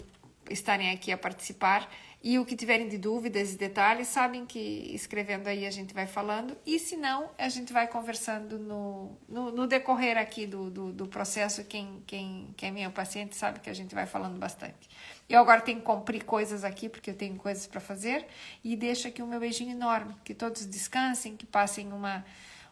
[0.51, 1.91] estarem aqui a participar.
[2.21, 4.59] E o que tiverem de dúvidas e detalhes, sabem que
[4.93, 6.57] escrevendo aí a gente vai falando.
[6.67, 11.07] E se não, a gente vai conversando no, no, no decorrer aqui do, do, do,
[11.07, 11.63] processo.
[11.65, 14.89] Quem, quem, quem é meu paciente sabe que a gente vai falando bastante.
[15.29, 18.27] Eu agora tenho que cumprir coisas aqui, porque eu tenho coisas para fazer.
[18.65, 20.13] E deixo aqui o meu beijinho enorme.
[20.25, 22.25] Que todos descansem, que passem uma,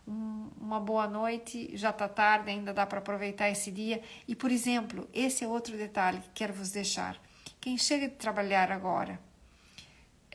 [0.08, 1.70] um, uma boa noite.
[1.76, 4.02] Já está tarde, ainda dá para aproveitar esse dia.
[4.26, 7.16] E, por exemplo, esse é outro detalhe que quero vos deixar.
[7.60, 9.24] Quem chega de trabalhar agora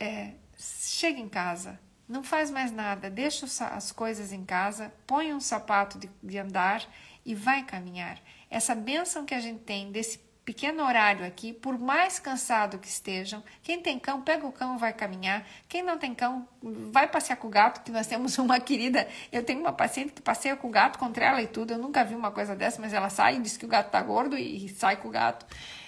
[0.02, 1.78] é, chega em casa,
[2.08, 6.84] não faz mais nada, deixa as coisas em casa, põe um sapato de, de andar
[7.24, 8.18] e vai caminhar.
[8.50, 13.44] Essa benção que a gente tem desse pequeno horário aqui, por mais cansado que estejam,
[13.62, 15.46] quem tem cão, pega o cão e vai caminhar.
[15.68, 19.44] Quem não tem cão, vai passear com o gato, que nós temos uma querida, eu
[19.44, 21.74] tenho uma paciente que passeia com o gato contra ela e tudo.
[21.74, 24.02] Eu nunca vi uma coisa dessa, mas ela sai e diz que o gato tá
[24.02, 25.46] gordo e sai com o gato.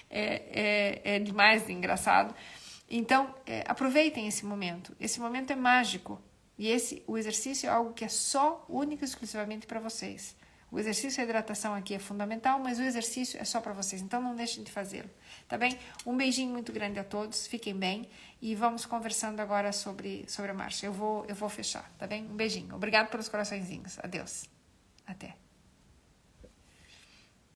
[0.09, 2.33] É, é, é demais de engraçado.
[2.89, 4.95] Então, é, aproveitem esse momento.
[4.99, 6.21] Esse momento é mágico.
[6.57, 10.35] E esse, o exercício é algo que é só, único e exclusivamente para vocês.
[10.71, 14.01] O exercício e a hidratação aqui é fundamental, mas o exercício é só para vocês,
[14.01, 15.09] então não deixem de fazê-lo,
[15.47, 15.77] tá bem?
[16.05, 18.09] Um beijinho muito grande a todos, fiquem bem
[18.41, 20.85] e vamos conversando agora sobre, sobre a marcha.
[20.85, 22.25] Eu vou, eu vou fechar, tá bem?
[22.25, 22.75] Um beijinho.
[22.75, 23.99] Obrigado pelos coraçõezinhos.
[23.99, 24.49] Adeus.
[25.05, 25.44] Até.